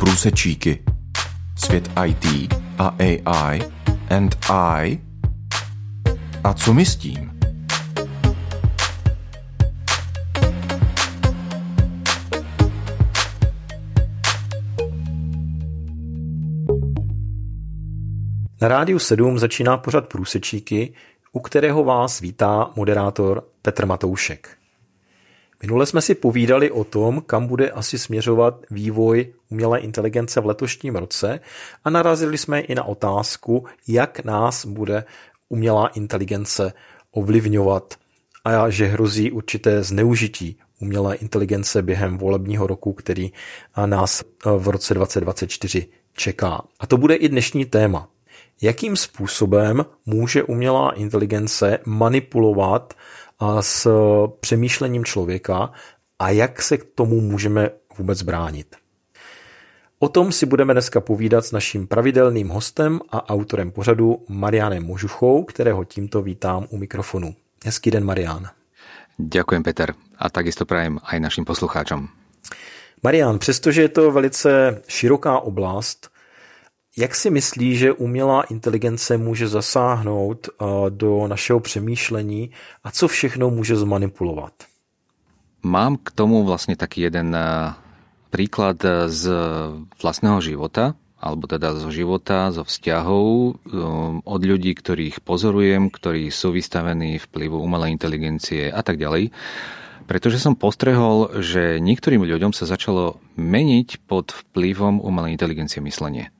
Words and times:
průsečíky. 0.00 0.84
Svět 1.56 1.90
IT 2.06 2.54
a 2.78 2.96
AI 2.98 3.60
and 4.10 4.36
I. 4.50 4.98
A 6.44 6.54
co 6.54 6.74
my 6.74 6.84
s 6.84 6.96
tím? 6.96 7.40
Na 18.62 18.68
rádiu 18.68 18.98
7 18.98 19.38
začíná 19.38 19.76
pořad 19.76 20.08
průsečíky, 20.08 20.94
u 21.32 21.40
kterého 21.40 21.84
vás 21.84 22.20
vítá 22.20 22.70
moderátor 22.76 23.44
Petr 23.62 23.86
Matoušek. 23.86 24.59
Minule 25.62 25.86
jsme 25.86 26.00
si 26.00 26.14
povídali 26.14 26.70
o 26.70 26.84
tom, 26.84 27.22
kam 27.26 27.46
bude 27.46 27.70
asi 27.70 27.98
směřovat 27.98 28.66
vývoj 28.70 29.32
umělé 29.50 29.80
inteligence 29.80 30.40
v 30.40 30.46
letošním 30.46 30.96
roce 30.96 31.40
a 31.84 31.90
narazili 31.90 32.38
jsme 32.38 32.60
i 32.60 32.74
na 32.74 32.84
otázku, 32.84 33.66
jak 33.88 34.24
nás 34.24 34.66
bude 34.66 35.04
umělá 35.48 35.88
inteligence 35.88 36.72
ovlivňovat 37.10 37.94
a 38.44 38.70
že 38.70 38.86
hrozí 38.86 39.30
určité 39.30 39.82
zneužití 39.82 40.58
umělé 40.80 41.16
inteligence 41.16 41.82
během 41.82 42.18
volebního 42.18 42.66
roku, 42.66 42.92
který 42.92 43.32
nás 43.86 44.22
v 44.58 44.68
roce 44.68 44.94
2024 44.94 45.86
čeká. 46.16 46.62
A 46.80 46.86
to 46.86 46.96
bude 46.96 47.14
i 47.14 47.28
dnešní 47.28 47.64
téma. 47.64 48.08
Jakým 48.62 48.96
způsobem 48.96 49.84
může 50.06 50.42
umělá 50.42 50.90
inteligence 50.90 51.78
manipulovat 51.86 52.94
s 53.60 53.88
přemýšlením 54.40 55.04
člověka 55.04 55.72
a 56.18 56.30
jak 56.30 56.62
se 56.62 56.78
k 56.78 56.84
tomu 56.94 57.20
můžeme 57.20 57.70
vůbec 57.98 58.22
bránit. 58.22 58.76
O 59.98 60.08
tom 60.08 60.32
si 60.32 60.46
budeme 60.46 60.74
dneska 60.74 61.00
povídat 61.00 61.44
s 61.44 61.52
naším 61.52 61.86
pravidelným 61.86 62.48
hostem 62.48 63.00
a 63.10 63.28
autorem 63.28 63.70
pořadu 63.70 64.24
Marianem 64.28 64.84
Možuchou, 64.84 65.44
kterého 65.44 65.84
tímto 65.84 66.22
vítám 66.22 66.66
u 66.70 66.76
mikrofonu. 66.76 67.34
Hezký 67.64 67.90
den, 67.90 68.04
Marian. 68.04 68.48
Ďakujem, 69.18 69.62
Peter. 69.62 69.94
A 70.18 70.30
takisto 70.30 70.64
prajem 70.64 70.98
aj 71.04 71.20
našim 71.20 71.44
poslucháčom. 71.44 72.08
Marian, 73.02 73.38
přestože 73.38 73.82
je 73.82 73.88
to 73.88 74.10
velice 74.12 74.82
široká 74.88 75.40
oblast, 75.40 76.09
jak 76.96 77.14
si 77.14 77.30
myslí, 77.30 77.76
že 77.76 77.92
umělá 77.92 78.42
inteligence 78.42 79.16
může 79.16 79.48
zasáhnout 79.48 80.48
eh, 80.48 80.64
do 80.88 81.26
našeho 81.26 81.60
přemýšlení 81.60 82.50
a 82.84 82.90
co 82.90 83.08
všechno 83.08 83.50
může 83.50 83.76
zmanipulovat? 83.76 84.52
Mám 85.60 86.00
k 86.00 86.16
tomu 86.16 86.40
vlastne 86.40 86.72
taký 86.72 87.04
jeden 87.04 87.36
eh, 87.36 87.76
príklad 88.32 88.80
eh, 88.80 89.12
z 89.12 89.28
vlastného 90.00 90.40
života, 90.40 90.96
alebo 91.20 91.44
teda 91.44 91.76
zo 91.76 91.92
života, 91.92 92.48
zo 92.48 92.64
vzťahov 92.64 93.60
od 94.24 94.40
ľudí, 94.40 94.72
ktorých 94.72 95.20
pozorujem, 95.20 95.92
ktorí 95.92 96.32
sú 96.32 96.48
vystavení 96.48 97.20
vplyvu 97.20 97.60
umelej 97.60 97.92
inteligencie 97.92 98.72
a 98.72 98.80
tak 98.80 98.96
ďalej. 98.96 99.28
Pretože 100.08 100.40
som 100.40 100.56
postrehol, 100.56 101.44
že 101.44 101.76
niektorým 101.76 102.24
ľuďom 102.24 102.56
sa 102.56 102.64
začalo 102.64 103.20
meniť 103.36 104.00
pod 104.08 104.32
vplyvom 104.32 105.04
umelej 105.04 105.36
inteligencie 105.36 105.84
myslenie 105.84 106.32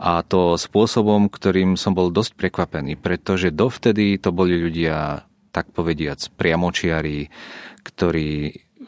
a 0.00 0.22
to 0.24 0.56
spôsobom, 0.56 1.28
ktorým 1.28 1.74
som 1.74 1.92
bol 1.92 2.12
dosť 2.12 2.36
prekvapený, 2.36 2.96
pretože 2.96 3.54
dovtedy 3.54 4.16
to 4.16 4.30
boli 4.30 4.56
ľudia, 4.56 5.26
tak 5.50 5.70
povediac, 5.74 6.20
priamočiari, 6.38 7.28
ktorí 7.82 8.30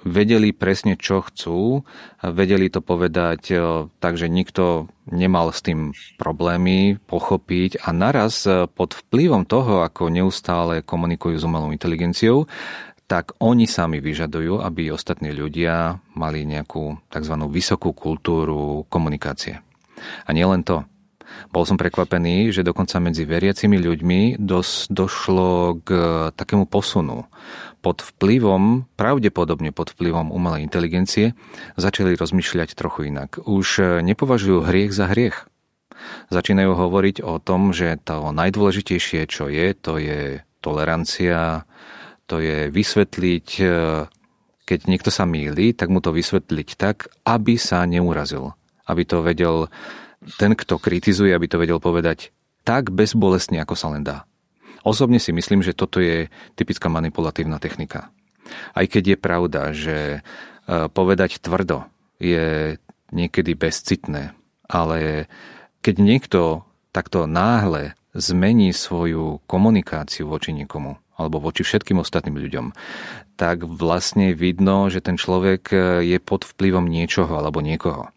vedeli 0.02 0.50
presne, 0.50 0.98
čo 0.98 1.22
chcú, 1.22 1.86
vedeli 2.22 2.66
to 2.68 2.82
povedať 2.82 3.40
e, 3.50 3.56
tak, 4.02 4.18
že 4.18 4.26
nikto 4.26 4.90
nemal 5.08 5.54
s 5.54 5.62
tým 5.62 5.94
problémy 6.18 6.98
pochopiť 7.06 7.82
a 7.86 7.94
naraz 7.94 8.42
e, 8.44 8.66
pod 8.66 8.98
vplyvom 8.98 9.46
toho, 9.46 9.86
ako 9.86 10.10
neustále 10.10 10.82
komunikujú 10.82 11.38
s 11.38 11.46
umelou 11.46 11.70
inteligenciou, 11.70 12.50
tak 13.06 13.36
oni 13.38 13.68
sami 13.68 14.00
vyžadujú, 14.00 14.62
aby 14.62 14.90
ostatní 14.90 15.30
ľudia 15.30 16.00
mali 16.16 16.48
nejakú 16.48 16.98
tzv. 17.12 17.34
vysokú 17.52 17.92
kultúru 17.94 18.88
komunikácie. 18.88 19.62
A 20.26 20.30
nielen 20.34 20.66
to. 20.66 20.84
Bol 21.48 21.64
som 21.64 21.80
prekvapený, 21.80 22.52
že 22.52 22.64
dokonca 22.66 23.00
medzi 23.00 23.24
veriacimi 23.24 23.80
ľuďmi 23.80 24.36
dos, 24.36 24.86
došlo 24.92 25.80
k 25.80 25.90
takému 26.36 26.68
posunu. 26.68 27.24
Pod 27.80 28.04
vplyvom, 28.04 28.86
pravdepodobne 28.94 29.72
pod 29.72 29.90
vplyvom 29.96 30.28
umelej 30.30 30.68
inteligencie, 30.68 31.32
začali 31.80 32.14
rozmýšľať 32.14 32.76
trochu 32.76 33.08
inak. 33.08 33.40
Už 33.42 34.00
nepovažujú 34.04 34.64
hriech 34.64 34.92
za 34.92 35.08
hriech. 35.08 35.48
Začínajú 36.30 36.72
hovoriť 36.74 37.24
o 37.24 37.40
tom, 37.40 37.72
že 37.72 37.96
to 38.02 38.34
najdôležitejšie, 38.34 39.24
čo 39.30 39.48
je, 39.48 39.72
to 39.76 39.96
je 39.98 40.42
tolerancia, 40.62 41.64
to 42.26 42.38
je 42.38 42.70
vysvetliť, 42.70 43.46
keď 44.62 44.78
niekto 44.88 45.10
sa 45.10 45.26
mýli, 45.26 45.74
tak 45.74 45.90
mu 45.90 45.98
to 46.00 46.14
vysvetliť 46.14 46.68
tak, 46.78 47.10
aby 47.26 47.58
sa 47.58 47.82
neurazil. 47.84 48.54
Aby 48.86 49.02
to 49.06 49.22
vedel 49.22 49.70
ten, 50.38 50.54
kto 50.54 50.78
kritizuje, 50.78 51.34
aby 51.34 51.46
to 51.50 51.58
vedel 51.58 51.82
povedať 51.82 52.30
tak 52.62 52.94
bezbolestne, 52.94 53.58
ako 53.58 53.74
sa 53.74 53.90
len 53.90 54.06
dá. 54.06 54.22
Osobne 54.82 55.22
si 55.22 55.30
myslím, 55.30 55.62
že 55.62 55.74
toto 55.74 56.02
je 56.02 56.26
typická 56.58 56.90
manipulatívna 56.90 57.62
technika. 57.62 58.10
Aj 58.74 58.86
keď 58.86 59.14
je 59.14 59.18
pravda, 59.18 59.62
že 59.70 59.96
e, 60.18 60.20
povedať 60.90 61.38
tvrdo 61.38 61.86
je 62.18 62.78
niekedy 63.14 63.54
bezcitné, 63.54 64.34
ale 64.66 65.30
keď 65.82 65.94
niekto 66.02 66.40
takto 66.90 67.30
náhle 67.30 67.94
zmení 68.12 68.74
svoju 68.74 69.40
komunikáciu 69.46 70.28
voči 70.28 70.52
niekomu 70.52 70.98
alebo 71.16 71.38
voči 71.38 71.62
všetkým 71.62 72.02
ostatným 72.02 72.40
ľuďom, 72.40 72.66
tak 73.38 73.62
vlastne 73.62 74.34
vidno, 74.34 74.90
že 74.90 74.98
ten 74.98 75.14
človek 75.14 75.62
e, 75.70 75.76
je 76.10 76.18
pod 76.18 76.42
vplyvom 76.42 76.90
niečoho 76.90 77.30
alebo 77.38 77.62
niekoho. 77.62 78.10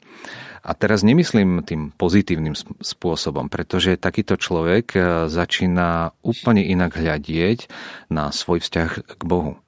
A 0.65 0.73
teraz 0.73 1.05
nemyslím 1.05 1.61
tým 1.61 1.93
pozitívnym 1.93 2.57
spôsobom, 2.81 3.53
pretože 3.53 4.01
takýto 4.01 4.33
človek 4.33 4.97
e, 4.97 4.99
začína 5.29 6.17
úplne 6.25 6.65
inak 6.65 6.97
hľadieť 6.97 7.69
na 8.09 8.33
svoj 8.33 8.65
vzťah 8.65 8.89
k 9.05 9.21
Bohu. 9.21 9.61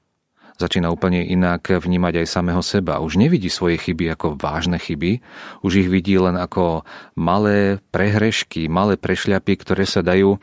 Začína 0.58 0.90
úplne 0.90 1.22
inak 1.22 1.70
vnímať 1.70 2.26
aj 2.26 2.34
samého 2.34 2.66
seba. 2.66 2.98
Už 2.98 3.22
nevidí 3.22 3.46
svoje 3.46 3.78
chyby 3.78 4.18
ako 4.18 4.42
vážne 4.42 4.82
chyby, 4.82 5.22
už 5.62 5.86
ich 5.86 5.90
vidí 5.94 6.18
len 6.18 6.34
ako 6.34 6.82
malé 7.14 7.78
prehrešky, 7.94 8.66
malé 8.66 8.98
prešľapy, 8.98 9.54
ktoré 9.54 9.86
sa 9.86 10.02
dajú 10.02 10.34
e, 10.34 10.40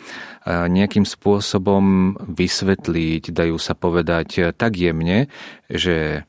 nejakým 0.47 1.03
spôsobom 1.03 2.15
vysvetliť, 2.31 3.35
dajú 3.35 3.59
sa 3.59 3.75
povedať 3.75 4.29
e, 4.39 4.41
tak 4.55 4.79
jemne, 4.79 5.27
že 5.67 6.23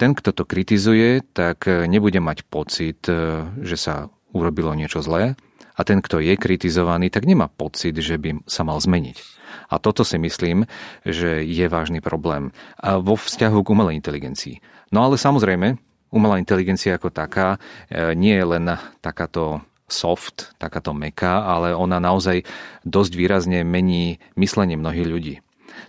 ten, 0.00 0.16
kto 0.16 0.32
to 0.32 0.48
kritizuje, 0.48 1.20
tak 1.36 1.68
e, 1.68 1.84
nebude 1.84 2.24
mať 2.24 2.48
pocit, 2.48 3.04
e, 3.04 3.44
že 3.60 3.76
sa 3.76 4.08
urobilo 4.32 4.72
niečo 4.72 5.04
zlé 5.04 5.36
a 5.76 5.80
ten, 5.84 6.00
kto 6.00 6.24
je 6.24 6.40
kritizovaný, 6.40 7.12
tak 7.12 7.28
nemá 7.28 7.52
pocit, 7.52 7.92
že 8.00 8.16
by 8.16 8.48
sa 8.48 8.64
mal 8.64 8.80
zmeniť. 8.80 9.20
A 9.68 9.76
toto 9.76 10.00
si 10.00 10.16
myslím, 10.16 10.64
že 11.04 11.44
je 11.44 11.66
vážny 11.68 12.00
problém 12.00 12.50
vo 12.80 13.14
vzťahu 13.14 13.60
k 13.60 13.72
umelej 13.76 13.98
inteligencii. 14.00 14.56
No 14.90 15.04
ale 15.04 15.20
samozrejme, 15.20 15.76
umelá 16.10 16.40
inteligencia 16.40 16.96
ako 16.96 17.12
taká 17.12 17.60
e, 17.92 18.16
nie 18.16 18.40
je 18.40 18.46
len 18.56 18.64
takáto 19.04 19.60
soft, 19.90 20.54
takáto 20.56 20.96
meká, 20.96 21.44
ale 21.44 21.74
ona 21.74 22.00
naozaj 22.00 22.46
dosť 22.86 23.12
výrazne 23.18 23.66
mení 23.66 24.22
myslenie 24.38 24.78
mnohých 24.78 25.08
ľudí. 25.10 25.34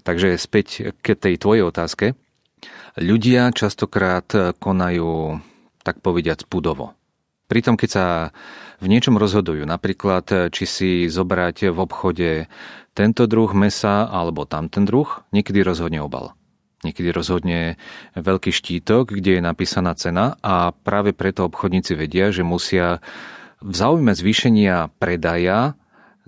Takže 0.02 0.36
späť 0.36 0.98
k 1.00 1.14
tej 1.14 1.38
tvojej 1.38 1.64
otázke. 1.64 2.18
Ľudia 3.00 3.56
častokrát 3.56 4.56
konajú, 4.60 5.40
tak 5.86 6.04
povediac, 6.04 6.44
pudovo. 6.48 6.96
Pritom, 7.48 7.76
keď 7.76 7.90
sa 7.92 8.06
v 8.80 8.88
niečom 8.88 9.20
rozhodujú, 9.20 9.68
napríklad, 9.68 10.52
či 10.56 10.64
si 10.64 10.92
zobrať 11.12 11.72
v 11.72 11.78
obchode 11.80 12.30
tento 12.96 13.24
druh 13.28 13.52
mesa 13.52 14.08
alebo 14.08 14.48
tamten 14.48 14.88
druh, 14.88 15.24
niekedy 15.36 15.64
rozhodne 15.64 16.04
obal. 16.04 16.36
Niekedy 16.82 17.14
rozhodne 17.14 17.78
veľký 18.18 18.50
štítok, 18.50 19.14
kde 19.14 19.38
je 19.38 19.42
napísaná 19.44 19.94
cena 19.94 20.40
a 20.42 20.74
práve 20.74 21.14
preto 21.14 21.46
obchodníci 21.46 21.94
vedia, 21.94 22.34
že 22.34 22.42
musia 22.42 23.04
v 23.62 23.74
záujme 23.76 24.18
zvýšenia 24.18 24.90
predaja 24.98 25.78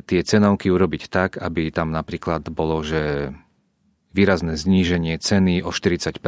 tie 0.06 0.21
cenovky 0.21 0.69
urobiť 0.69 1.10
tak, 1.10 1.42
aby 1.42 1.74
tam 1.74 1.89
napríklad 1.89 2.45
bolo, 2.54 2.86
že 2.86 3.33
výrazné 4.13 4.56
zníženie 4.56 5.18
ceny 5.18 5.65
o 5.65 5.74
40% 5.74 6.21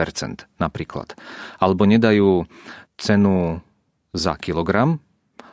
napríklad. 0.57 1.13
Alebo 1.61 1.85
nedajú 1.85 2.49
cenu 2.97 3.61
za 4.11 4.33
kilogram, 4.41 4.99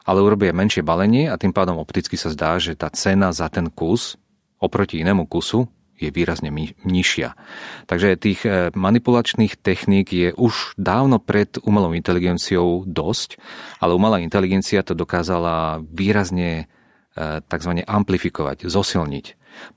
ale 0.03 0.25
urobia 0.25 0.51
menšie 0.51 0.83
balenie 0.83 1.31
a 1.31 1.39
tým 1.39 1.55
pádom 1.55 1.79
opticky 1.79 2.19
sa 2.19 2.33
zdá, 2.33 2.59
že 2.59 2.75
tá 2.75 2.91
cena 2.91 3.31
za 3.31 3.47
ten 3.53 3.71
kus 3.71 4.19
oproti 4.59 4.99
inému 4.99 5.27
kusu 5.27 5.67
je 6.03 6.11
výrazne 6.11 6.51
nižšia. 6.83 7.39
Takže 7.87 8.19
tých 8.19 8.43
e, 8.43 8.75
manipulačných 8.75 9.55
techník 9.55 10.11
je 10.11 10.29
už 10.35 10.75
dávno 10.75 11.23
pred 11.23 11.63
umelou 11.63 11.95
inteligenciou 11.95 12.83
dosť, 12.83 13.39
ale 13.79 13.95
umelá 13.95 14.19
inteligencia 14.19 14.83
to 14.83 14.99
dokázala 14.99 15.79
výrazne 15.87 16.67
e, 17.15 17.39
tzv. 17.47 17.73
amplifikovať, 17.87 18.67
zosilniť, 18.67 19.27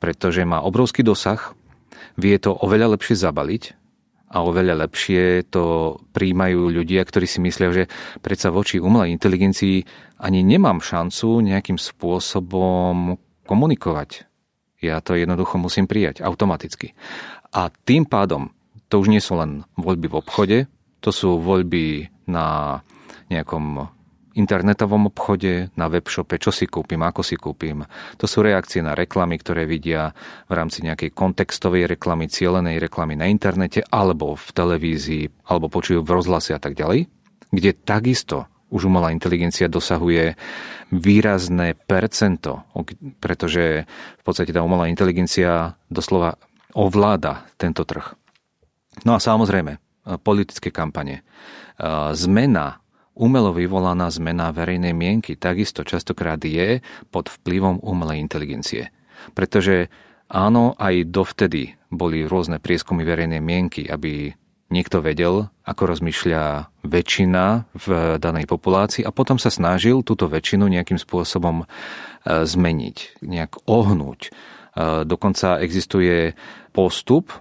pretože 0.01 0.41
má 0.49 0.65
obrovský 0.65 1.05
dosah, 1.05 1.53
vie 2.15 2.35
to 2.39 2.51
oveľa 2.55 2.95
lepšie 2.95 3.15
zabaliť 3.19 3.63
a 4.35 4.41
oveľa 4.43 4.87
lepšie 4.87 5.47
to 5.47 5.95
príjmajú 6.11 6.73
ľudia, 6.73 7.05
ktorí 7.05 7.29
si 7.29 7.39
myslia, 7.39 7.69
že 7.71 7.83
predsa 8.19 8.51
voči 8.51 8.81
umelej 8.81 9.15
inteligencii 9.15 9.85
ani 10.19 10.43
nemám 10.43 10.83
šancu 10.83 11.45
nejakým 11.45 11.79
spôsobom 11.79 13.15
komunikovať 13.45 14.27
ja 14.85 15.01
to 15.01 15.17
jednoducho 15.17 15.57
musím 15.57 15.89
prijať 15.89 16.21
automaticky. 16.21 16.93
A 17.55 17.73
tým 17.73 18.05
pádom 18.05 18.53
to 18.85 19.01
už 19.01 19.09
nie 19.09 19.23
sú 19.23 19.39
len 19.41 19.65
voľby 19.73 20.11
v 20.11 20.17
obchode, 20.21 20.57
to 21.01 21.09
sú 21.09 21.41
voľby 21.41 22.11
na 22.29 22.79
nejakom 23.33 23.89
internetovom 24.35 25.07
obchode, 25.09 25.71
na 25.79 25.87
webshope, 25.87 26.35
čo 26.35 26.51
si 26.51 26.67
kúpim, 26.67 26.99
ako 26.99 27.23
si 27.23 27.39
kúpim. 27.39 27.87
To 28.19 28.27
sú 28.27 28.43
reakcie 28.43 28.83
na 28.83 28.91
reklamy, 28.91 29.39
ktoré 29.39 29.63
vidia 29.63 30.11
v 30.51 30.53
rámci 30.59 30.83
nejakej 30.83 31.15
kontextovej 31.15 31.87
reklamy, 31.95 32.27
cielenej 32.27 32.83
reklamy 32.83 33.15
na 33.15 33.31
internete, 33.31 33.81
alebo 33.87 34.35
v 34.35 34.47
televízii, 34.51 35.47
alebo 35.47 35.71
počujú 35.71 36.03
v 36.03 36.13
rozhlase 36.19 36.51
a 36.51 36.59
tak 36.59 36.75
ďalej, 36.75 37.07
kde 37.55 37.71
takisto 37.71 38.51
už 38.75 38.91
umelá 38.91 39.15
inteligencia 39.15 39.71
dosahuje 39.71 40.35
výrazné 40.91 41.79
percento, 41.79 42.67
pretože 43.23 43.87
v 44.19 44.23
podstate 44.25 44.51
tá 44.51 44.59
umelá 44.59 44.91
inteligencia 44.91 45.79
doslova 45.87 46.35
ovláda 46.75 47.47
tento 47.55 47.87
trh. 47.87 48.11
No 49.07 49.15
a 49.15 49.19
samozrejme, 49.23 49.79
politické 50.27 50.75
kampane. 50.75 51.23
Zmena, 52.15 52.83
umelo 53.15 53.55
vyvolaná 53.55 54.11
zmena 54.11 54.51
verejnej 54.51 54.91
mienky 54.91 55.39
takisto 55.39 55.87
častokrát 55.87 56.39
je 56.43 56.83
pod 57.09 57.31
vplyvom 57.31 57.79
umelej 57.81 58.19
inteligencie. 58.19 58.91
Pretože 59.31 59.87
áno, 60.27 60.75
aj 60.75 61.09
dovtedy 61.09 61.79
boli 61.87 62.27
rôzne 62.27 62.59
prieskumy 62.59 63.07
verejnej 63.07 63.39
mienky, 63.39 63.87
aby 63.87 64.35
niekto 64.69 64.99
vedel, 64.99 65.47
ako 65.63 65.95
rozmýšľa 65.95 66.69
väčšina 66.83 67.43
v 67.73 67.87
danej 68.17 68.45
populácii 68.49 69.05
a 69.05 69.13
potom 69.13 69.37
sa 69.37 69.53
snažil 69.53 70.01
túto 70.01 70.25
väčšinu 70.27 70.65
nejakým 70.67 70.97
spôsobom 70.97 71.63
e, 71.63 71.65
zmeniť, 72.25 73.23
nejak 73.23 73.69
ohnúť. 73.69 74.21
E, 74.27 74.29
dokonca 75.05 75.61
existuje 75.61 76.33
postup, 76.73 77.31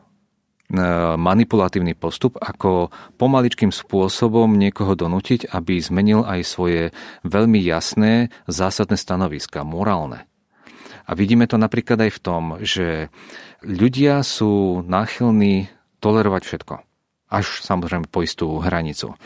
manipulatívny 1.16 1.94
postup, 1.94 2.38
ako 2.40 2.90
pomaličkým 3.16 3.70
spôsobom 3.70 4.50
niekoho 4.58 4.98
donútiť, 4.98 5.50
aby 5.54 5.78
zmenil 5.78 6.26
aj 6.26 6.40
svoje 6.42 6.82
veľmi 7.22 7.60
jasné 7.62 8.34
zásadné 8.50 8.98
stanoviska, 8.98 9.62
morálne. 9.62 10.26
A 11.04 11.12
vidíme 11.12 11.44
to 11.44 11.60
napríklad 11.60 12.00
aj 12.08 12.10
v 12.16 12.22
tom, 12.22 12.42
že 12.64 13.12
ľudia 13.60 14.24
sú 14.24 14.82
náchylní 14.88 15.68
tolerovať 16.00 16.42
všetko 16.44 16.74
až 17.34 17.66
samozrejme 17.66 18.06
po 18.06 18.22
istú 18.22 18.62
hranicu. 18.62 19.18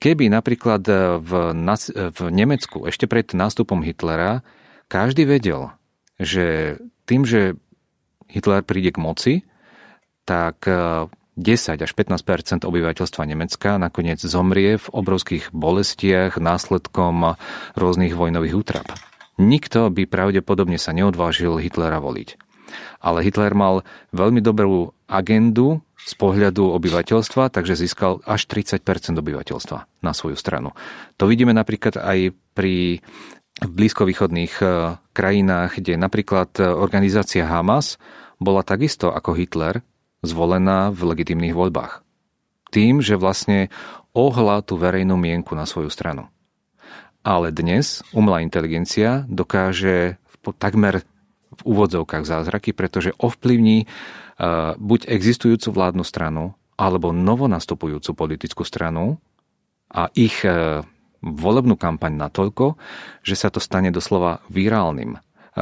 Keby 0.00 0.32
napríklad 0.32 0.86
v, 1.20 1.32
v 1.92 2.20
Nemecku 2.32 2.88
ešte 2.88 3.04
pred 3.04 3.26
nástupom 3.36 3.84
Hitlera 3.84 4.40
každý 4.88 5.28
vedel, 5.28 5.74
že 6.16 6.78
tým, 7.04 7.26
že 7.26 7.58
Hitler 8.30 8.64
príde 8.64 8.94
k 8.94 9.02
moci, 9.02 9.32
tak 10.30 10.62
10 10.62 11.10
e, 11.42 11.82
až 11.82 11.90
15% 11.90 12.62
obyvateľstva 12.62 13.26
Nemecka 13.26 13.82
nakoniec 13.82 14.22
zomrie 14.22 14.78
v 14.78 14.86
obrovských 14.94 15.50
bolestiach 15.50 16.38
následkom 16.38 17.34
rôznych 17.74 18.14
vojnových 18.14 18.54
útrap. 18.54 18.86
Nikto 19.42 19.90
by 19.90 20.06
pravdepodobne 20.06 20.78
sa 20.78 20.94
neodvážil 20.94 21.58
Hitlera 21.58 21.98
voliť. 21.98 22.38
Ale 23.02 23.24
Hitler 23.26 23.56
mal 23.56 23.82
veľmi 24.14 24.38
dobrú 24.38 24.94
agendu 25.10 25.82
z 25.98 26.12
pohľadu 26.14 26.70
obyvateľstva, 26.78 27.50
takže 27.50 27.74
získal 27.74 28.22
až 28.22 28.46
30% 28.46 29.18
obyvateľstva 29.18 30.04
na 30.06 30.12
svoju 30.14 30.36
stranu. 30.38 30.76
To 31.18 31.26
vidíme 31.26 31.50
napríklad 31.56 31.98
aj 31.98 32.36
pri 32.54 33.02
blízkovýchodných 33.60 34.54
e, 34.62 34.64
krajinách, 35.12 35.80
kde 35.82 35.98
napríklad 36.00 36.50
e, 36.56 36.64
organizácia 36.70 37.44
Hamas 37.44 38.00
bola 38.40 38.64
takisto 38.64 39.12
ako 39.12 39.36
Hitler 39.36 39.84
zvolená 40.20 40.92
v 40.92 41.14
legitimných 41.14 41.56
voľbách. 41.56 42.04
Tým, 42.70 43.02
že 43.02 43.18
vlastne 43.18 43.72
ohla 44.14 44.62
tú 44.62 44.78
verejnú 44.78 45.18
mienku 45.18 45.54
na 45.58 45.66
svoju 45.66 45.90
stranu. 45.90 46.30
Ale 47.20 47.52
dnes 47.52 48.00
umelá 48.16 48.40
inteligencia 48.40 49.28
dokáže 49.28 50.16
v 50.16 50.34
takmer 50.56 51.04
v 51.50 51.60
úvodzovkách 51.66 52.24
zázraky, 52.24 52.70
pretože 52.72 53.12
ovplyvní 53.18 53.84
buď 54.78 55.00
existujúcu 55.10 55.68
vládnu 55.68 56.04
stranu, 56.06 56.56
alebo 56.80 57.12
novonastupujúcu 57.12 58.16
politickú 58.16 58.64
stranu 58.64 59.20
a 59.92 60.08
ich 60.16 60.40
e, 60.48 60.80
volebnú 61.20 61.76
kampaň 61.76 62.16
natoľko, 62.16 62.80
že 63.20 63.36
sa 63.36 63.52
to 63.52 63.60
stane 63.60 63.92
doslova 63.92 64.40
virálnym. 64.48 65.12
E, 65.12 65.18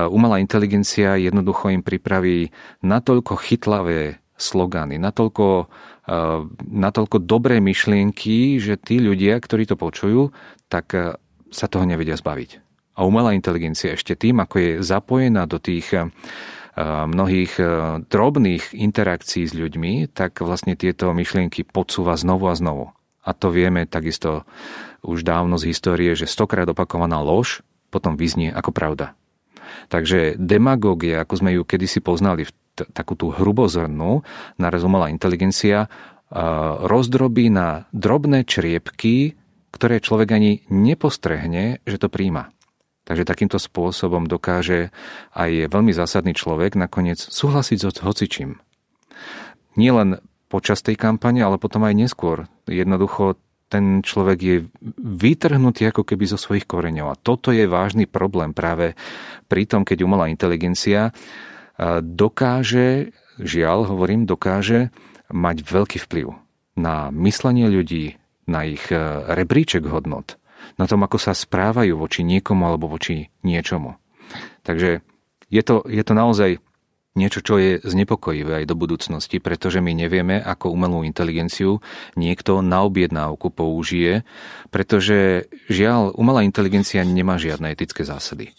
umelá 0.06 0.38
inteligencia 0.38 1.18
jednoducho 1.18 1.74
im 1.74 1.82
pripraví 1.82 2.54
natoľko 2.86 3.34
chytlavé 3.34 4.22
slogany, 4.38 4.96
natoľko, 4.96 5.66
e, 6.06 6.16
natoľko 6.62 7.16
dobré 7.18 7.58
myšlienky, 7.58 8.62
že 8.62 8.78
tí 8.78 9.02
ľudia, 9.02 9.36
ktorí 9.42 9.66
to 9.66 9.74
počujú, 9.74 10.30
tak 10.70 10.94
sa 11.48 11.66
toho 11.66 11.84
nevedia 11.84 12.14
zbaviť. 12.14 12.62
A 12.98 13.06
umelá 13.06 13.34
inteligencia 13.34 13.94
ešte 13.94 14.14
tým, 14.14 14.42
ako 14.42 14.54
je 14.58 14.70
zapojená 14.82 15.46
do 15.50 15.58
tých 15.58 15.90
mnohých 16.84 17.52
e, 17.58 17.64
drobných 18.06 18.70
interakcií 18.70 19.44
s 19.50 19.54
ľuďmi, 19.54 20.14
tak 20.14 20.38
vlastne 20.44 20.78
tieto 20.78 21.10
myšlienky 21.10 21.66
podsúva 21.66 22.14
znovu 22.14 22.46
a 22.46 22.54
znovu. 22.54 22.94
A 23.26 23.34
to 23.34 23.50
vieme 23.50 23.84
takisto 23.84 24.46
už 25.02 25.26
dávno 25.26 25.58
z 25.58 25.74
histórie, 25.74 26.14
že 26.14 26.30
stokrát 26.30 26.70
opakovaná 26.70 27.18
lož 27.18 27.66
potom 27.90 28.14
vyznie 28.14 28.54
ako 28.54 28.70
pravda. 28.70 29.18
Takže 29.90 30.38
demagógia, 30.38 31.24
ako 31.24 31.34
sme 31.40 31.50
ju 31.58 31.62
kedysi 31.66 32.00
poznali, 32.00 32.46
v 32.46 32.52
t- 32.78 32.86
takú 32.94 33.18
tú 33.18 33.34
hrubozrnú, 33.34 34.22
narozumela 34.62 35.10
inteligencia, 35.10 35.90
rozdrobí 36.84 37.50
na 37.50 37.90
drobné 37.90 38.46
čriepky, 38.46 39.34
ktoré 39.74 39.98
človek 39.98 40.28
ani 40.30 40.52
nepostrehne, 40.70 41.82
že 41.82 41.96
to 41.98 42.12
príjma. 42.12 42.54
Takže 43.08 43.24
takýmto 43.24 43.56
spôsobom 43.56 44.28
dokáže 44.28 44.92
aj 45.32 45.72
veľmi 45.72 45.96
zásadný 45.96 46.36
človek 46.36 46.76
nakoniec 46.76 47.16
súhlasiť 47.16 47.78
so 47.80 47.90
hocičím. 48.04 48.60
Nie 49.80 49.96
počas 50.52 50.84
tej 50.84 51.00
kampane, 51.00 51.40
ale 51.40 51.56
potom 51.56 51.88
aj 51.88 51.96
neskôr. 51.96 52.44
Jednoducho 52.68 53.40
ten 53.68 54.00
človek 54.00 54.38
je 54.40 54.56
vytrhnutý 55.00 55.92
ako 55.92 56.04
keby 56.04 56.24
zo 56.24 56.40
svojich 56.40 56.64
koreňov. 56.64 57.08
A 57.12 57.20
toto 57.20 57.52
je 57.52 57.68
vážny 57.68 58.08
problém 58.08 58.56
práve 58.56 58.96
pri 59.48 59.68
tom, 59.68 59.84
keď 59.84 60.04
umelá 60.08 60.28
inteligencia 60.32 61.12
dokáže, 62.02 63.14
žiaľ 63.38 63.94
hovorím, 63.94 64.26
dokáže 64.26 64.90
mať 65.30 65.56
veľký 65.62 65.98
vplyv 66.02 66.34
na 66.74 67.10
myslenie 67.14 67.70
ľudí, 67.70 68.18
na 68.48 68.64
ich 68.66 68.90
rebríček 69.28 69.86
hodnot 69.86 70.38
na 70.76 70.84
tom, 70.86 71.00
ako 71.06 71.16
sa 71.16 71.32
správajú 71.32 71.96
voči 71.96 72.26
niekomu 72.26 72.66
alebo 72.66 72.90
voči 72.90 73.30
niečomu. 73.46 73.96
Takže 74.66 75.00
je 75.48 75.62
to, 75.64 75.86
je 75.86 76.02
to 76.04 76.12
naozaj 76.12 76.50
niečo, 77.16 77.42
čo 77.42 77.58
je 77.58 77.82
znepokojivé 77.82 78.62
aj 78.62 78.66
do 78.70 78.78
budúcnosti, 78.78 79.42
pretože 79.42 79.82
my 79.82 79.90
nevieme, 79.90 80.38
ako 80.38 80.70
umelú 80.70 81.02
inteligenciu 81.02 81.82
niekto 82.14 82.62
na 82.62 82.86
objednávku 82.86 83.50
použije, 83.50 84.22
pretože 84.70 85.50
žiaľ, 85.66 86.14
umelá 86.14 86.46
inteligencia 86.46 87.02
nemá 87.02 87.40
žiadne 87.40 87.74
etické 87.74 88.06
zásady 88.06 88.54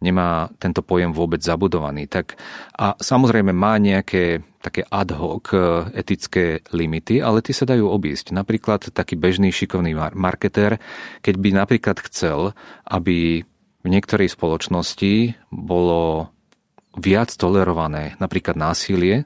nemá 0.00 0.48
tento 0.56 0.80
pojem 0.80 1.12
vôbec 1.12 1.44
zabudovaný. 1.44 2.08
Tak, 2.08 2.40
a 2.76 2.96
samozrejme 2.96 3.52
má 3.52 3.76
nejaké 3.76 4.40
také 4.60 4.84
ad 4.88 5.12
hoc 5.16 5.52
e, 5.52 5.88
etické 5.96 6.60
limity, 6.72 7.20
ale 7.20 7.40
tie 7.40 7.56
sa 7.56 7.68
dajú 7.68 7.88
obísť. 7.88 8.32
Napríklad 8.32 8.92
taký 8.92 9.16
bežný 9.16 9.52
šikovný 9.52 9.96
marketér, 10.16 10.80
keď 11.24 11.34
by 11.36 11.48
napríklad 11.52 11.96
chcel, 12.08 12.52
aby 12.84 13.44
v 13.80 13.86
niektorej 13.88 14.28
spoločnosti 14.32 15.36
bolo 15.48 16.28
viac 16.96 17.32
tolerované 17.32 18.20
napríklad 18.20 18.56
násilie, 18.56 19.24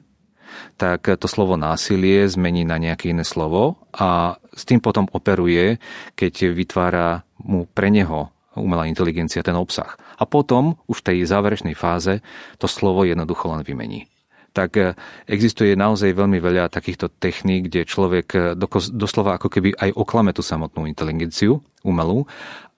tak 0.79 1.03
to 1.19 1.27
slovo 1.27 1.59
násilie 1.59 2.23
zmení 2.31 2.63
na 2.63 2.79
nejaké 2.79 3.11
iné 3.11 3.27
slovo 3.27 3.75
a 3.91 4.39
s 4.55 4.63
tým 4.63 4.79
potom 4.79 5.03
operuje, 5.11 5.83
keď 6.15 6.55
vytvára 6.55 7.27
mu 7.43 7.67
pre 7.67 7.91
neho 7.91 8.31
umelá 8.55 8.87
inteligencia 8.87 9.43
ten 9.43 9.57
obsah. 9.59 9.99
A 10.15 10.23
potom 10.23 10.79
už 10.87 11.03
v 11.03 11.07
tej 11.11 11.17
záverečnej 11.27 11.75
fáze 11.75 12.23
to 12.57 12.67
slovo 12.71 13.03
jednoducho 13.03 13.51
len 13.51 13.63
vymení. 13.63 14.07
tak 14.55 14.79
existuje 15.27 15.75
naozaj 15.75 16.15
veľmi 16.15 16.39
veľa 16.39 16.71
takýchto 16.71 17.11
techník, 17.19 17.67
kde 17.67 17.83
človek 17.83 18.55
doslova 18.95 19.35
ako 19.35 19.51
keby 19.51 19.75
aj 19.75 19.91
oklame 19.99 20.31
tú 20.31 20.39
samotnú 20.39 20.87
inteligenciu 20.87 21.59
umelú 21.83 22.23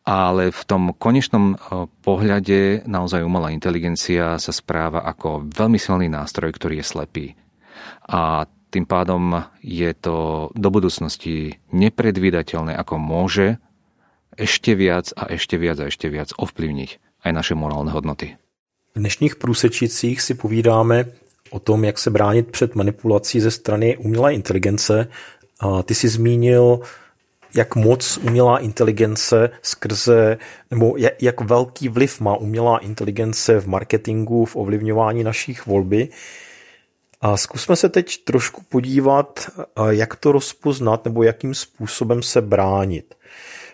ale 0.08 0.56
v 0.56 0.62
tom 0.64 0.96
konečnom 0.96 1.60
pohľade 2.00 2.88
naozaj 2.88 3.28
umelá 3.28 3.52
inteligencia 3.52 4.40
sa 4.40 4.54
správa 4.56 5.04
ako 5.04 5.52
veľmi 5.52 5.76
silný 5.76 6.08
nástroj, 6.08 6.56
ktorý 6.56 6.80
je 6.80 6.86
slepý. 6.88 7.26
A 8.08 8.48
tým 8.72 8.88
pádom 8.88 9.44
je 9.60 9.92
to 10.00 10.48
do 10.56 10.70
budúcnosti 10.72 11.60
nepredvídateľné, 11.76 12.80
ako 12.80 12.96
môže 12.96 13.60
ešte 14.40 14.80
viac 14.80 15.12
a 15.20 15.28
ešte 15.28 15.60
viac 15.60 15.84
a 15.84 15.92
ešte 15.92 16.08
viac 16.08 16.32
ovplyvniť 16.40 17.07
aj 17.24 17.34
naše 17.34 17.56
morálne 17.56 17.92
hodnoty. 17.92 18.38
V 18.96 19.00
dnešních 19.00 19.36
průsečicích 19.36 20.22
si 20.22 20.34
povídáme 20.34 21.06
o 21.50 21.60
tom, 21.60 21.84
jak 21.84 21.98
se 22.00 22.10
bránit 22.10 22.52
před 22.52 22.76
manipulací 22.76 23.40
ze 23.40 23.52
strany 23.52 23.98
umělé 23.98 24.34
inteligence. 24.34 25.08
A 25.60 25.84
ty 25.84 25.96
si 25.96 26.08
zmínil 26.08 26.80
jak 27.56 27.76
moc 27.76 28.18
umělá 28.18 28.60
inteligence 28.60 29.50
skrze, 29.62 30.38
nebo 30.72 30.96
jak 31.22 31.42
velký 31.42 31.90
vliv 31.90 32.22
má 32.22 32.36
umělá 32.36 32.78
inteligence 32.78 33.60
v 33.60 33.68
marketingu, 33.68 34.46
v 34.46 34.56
ovlivňování 34.56 35.24
našich 35.24 35.66
volby. 35.66 36.10
A 37.22 37.38
zkusme 37.38 37.76
se 37.76 37.90
teď 37.90 38.24
trošku 38.24 38.62
podívat, 38.70 39.50
jak 39.90 40.16
to 40.16 40.32
rozpoznat 40.32 41.06
nebo 41.06 41.24
jakým 41.24 41.54
způsobem 41.54 42.24
se 42.24 42.42
bránit. 42.42 43.16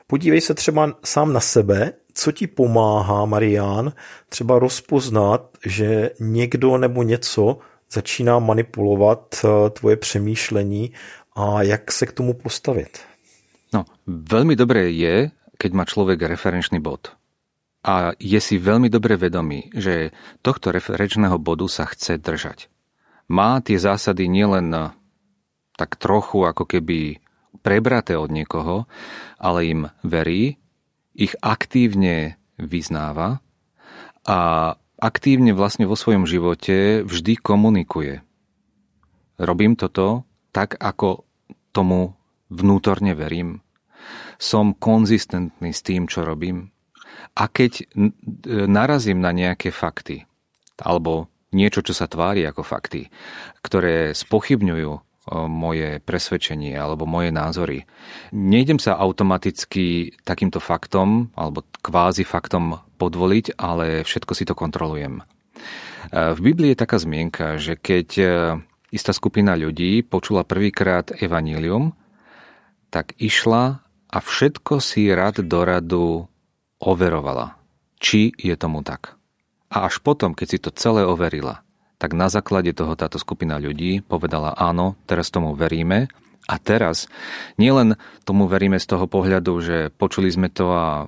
Podívej 0.08 0.42
se 0.42 0.54
třeba 0.54 0.94
sám 1.04 1.34
na 1.34 1.40
sebe, 1.40 1.94
co 2.13 2.32
ti 2.32 2.48
pomáhá, 2.48 3.25
Marián, 3.25 3.93
třeba 4.29 4.60
rozpoznat, 4.60 5.58
že 5.65 6.12
někdo 6.20 6.77
nebo 6.77 7.03
něco 7.03 7.58
začíná 7.91 8.39
manipulovat 8.39 9.46
tvoje 9.74 9.98
přemýšlení 9.98 10.91
a 11.36 11.62
jak 11.62 11.91
se 11.91 12.05
k 12.05 12.12
tomu 12.13 12.34
postavit. 12.34 13.01
No, 13.74 13.89
veľmi 14.05 14.53
dobré 14.53 14.93
je, 14.93 15.34
keď 15.58 15.72
má 15.74 15.82
človek 15.82 16.22
referenčný 16.22 16.77
bod. 16.77 17.17
A 17.82 18.13
je 18.22 18.38
si 18.38 18.62
veľmi 18.62 18.88
dobre 18.88 19.17
vedomý, 19.17 19.74
že 19.74 20.13
tohto 20.46 20.70
referenčného 20.70 21.41
bodu 21.41 21.65
sa 21.65 21.89
chce 21.89 22.22
držať. 22.22 22.70
Má 23.34 23.60
tie 23.65 23.82
zásady 23.82 24.29
nielen 24.29 24.70
tak 25.74 25.98
trochu 25.98 26.46
ako 26.46 26.70
keby 26.70 27.17
prebraté 27.65 28.13
od 28.13 28.29
niekoho, 28.29 28.86
ale 29.41 29.60
im 29.65 29.82
verí, 30.05 30.62
ich 31.13 31.38
aktívne 31.41 32.41
vyznáva 32.58 33.41
a 34.25 34.39
aktívne 34.98 35.53
vlastne 35.53 35.86
vo 35.86 35.98
svojom 35.98 36.25
živote 36.25 37.05
vždy 37.05 37.34
komunikuje. 37.38 38.22
Robím 39.38 39.74
toto 39.77 40.25
tak, 40.53 40.77
ako 40.77 41.25
tomu 41.74 42.13
vnútorne 42.53 43.17
verím 43.17 43.65
som 44.38 44.75
konzistentný 44.75 45.72
s 45.72 45.82
tým, 45.82 46.12
čo 46.12 46.27
robím. 46.27 46.70
A 47.34 47.48
keď 47.50 47.88
narazím 48.67 49.24
na 49.24 49.32
nejaké 49.32 49.72
fakty, 49.74 50.27
alebo 50.82 51.32
niečo, 51.55 51.82
čo 51.86 51.96
sa 51.96 52.10
tvári 52.10 52.43
ako 52.43 52.62
fakty, 52.65 53.08
ktoré 53.63 54.12
spochybňujú 54.12 54.91
moje 55.32 56.03
presvedčenie 56.03 56.75
alebo 56.75 57.08
moje 57.08 57.32
názory. 57.32 57.88
Nejdem 58.36 58.75
sa 58.75 59.00
automaticky 59.00 60.12
takýmto 60.27 60.60
faktom 60.60 61.32
alebo 61.39 61.63
kvázi 61.80 62.27
faktom 62.27 62.84
podvoliť, 63.00 63.56
ale 63.56 64.03
všetko 64.03 64.34
si 64.36 64.44
to 64.44 64.51
kontrolujem. 64.51 65.24
V 66.12 66.39
Biblii 66.44 66.75
je 66.75 66.82
taká 66.84 67.00
zmienka, 67.00 67.56
že 67.56 67.80
keď 67.80 68.10
e, 68.20 68.25
istá 68.92 69.15
skupina 69.15 69.56
ľudí 69.56 70.03
počula 70.03 70.44
prvýkrát 70.44 71.15
evanílium, 71.15 71.96
tak 72.92 73.15
išla 73.18 73.82
a 74.12 74.18
všetko 74.20 74.84
si 74.84 75.08
rad 75.10 75.39
do 75.42 75.60
radu 75.63 76.06
overovala, 76.84 77.58
či 77.98 78.36
je 78.36 78.53
tomu 78.60 78.84
tak. 78.84 79.15
A 79.74 79.89
až 79.89 80.03
potom, 80.03 80.38
keď 80.38 80.48
si 80.48 80.60
to 80.62 80.70
celé 80.70 81.01
overila, 81.01 81.65
tak 81.98 82.18
na 82.18 82.28
základe 82.28 82.74
toho 82.76 82.94
táto 82.98 83.18
skupina 83.22 83.58
ľudí 83.62 84.04
povedala 84.04 84.54
áno, 84.58 85.00
teraz 85.08 85.32
tomu 85.32 85.56
veríme 85.56 86.12
a 86.48 86.56
teraz 86.60 87.08
nielen 87.56 87.96
tomu 88.28 88.52
veríme 88.52 88.76
z 88.80 88.88
toho 88.90 89.08
pohľadu, 89.08 89.54
že 89.64 89.78
počuli 89.96 90.28
sme 90.28 90.52
to 90.52 90.68
a 90.74 91.08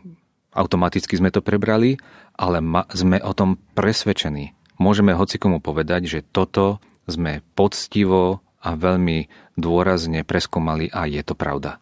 automaticky 0.56 1.20
sme 1.20 1.30
to 1.30 1.44
prebrali, 1.44 2.00
ale 2.40 2.64
ma, 2.64 2.88
sme 2.96 3.20
o 3.20 3.36
tom 3.36 3.60
presvedčení. 3.76 4.56
Môžeme 4.80 5.16
hocikomu 5.16 5.60
povedať, 5.60 6.08
že 6.08 6.20
toto 6.24 6.80
sme 7.08 7.44
poctivo 7.56 8.44
a 8.64 8.74
veľmi 8.74 9.30
dôrazne 9.60 10.26
preskúmali 10.26 10.90
a 10.90 11.06
je 11.06 11.22
to 11.22 11.38
pravda. 11.38 11.78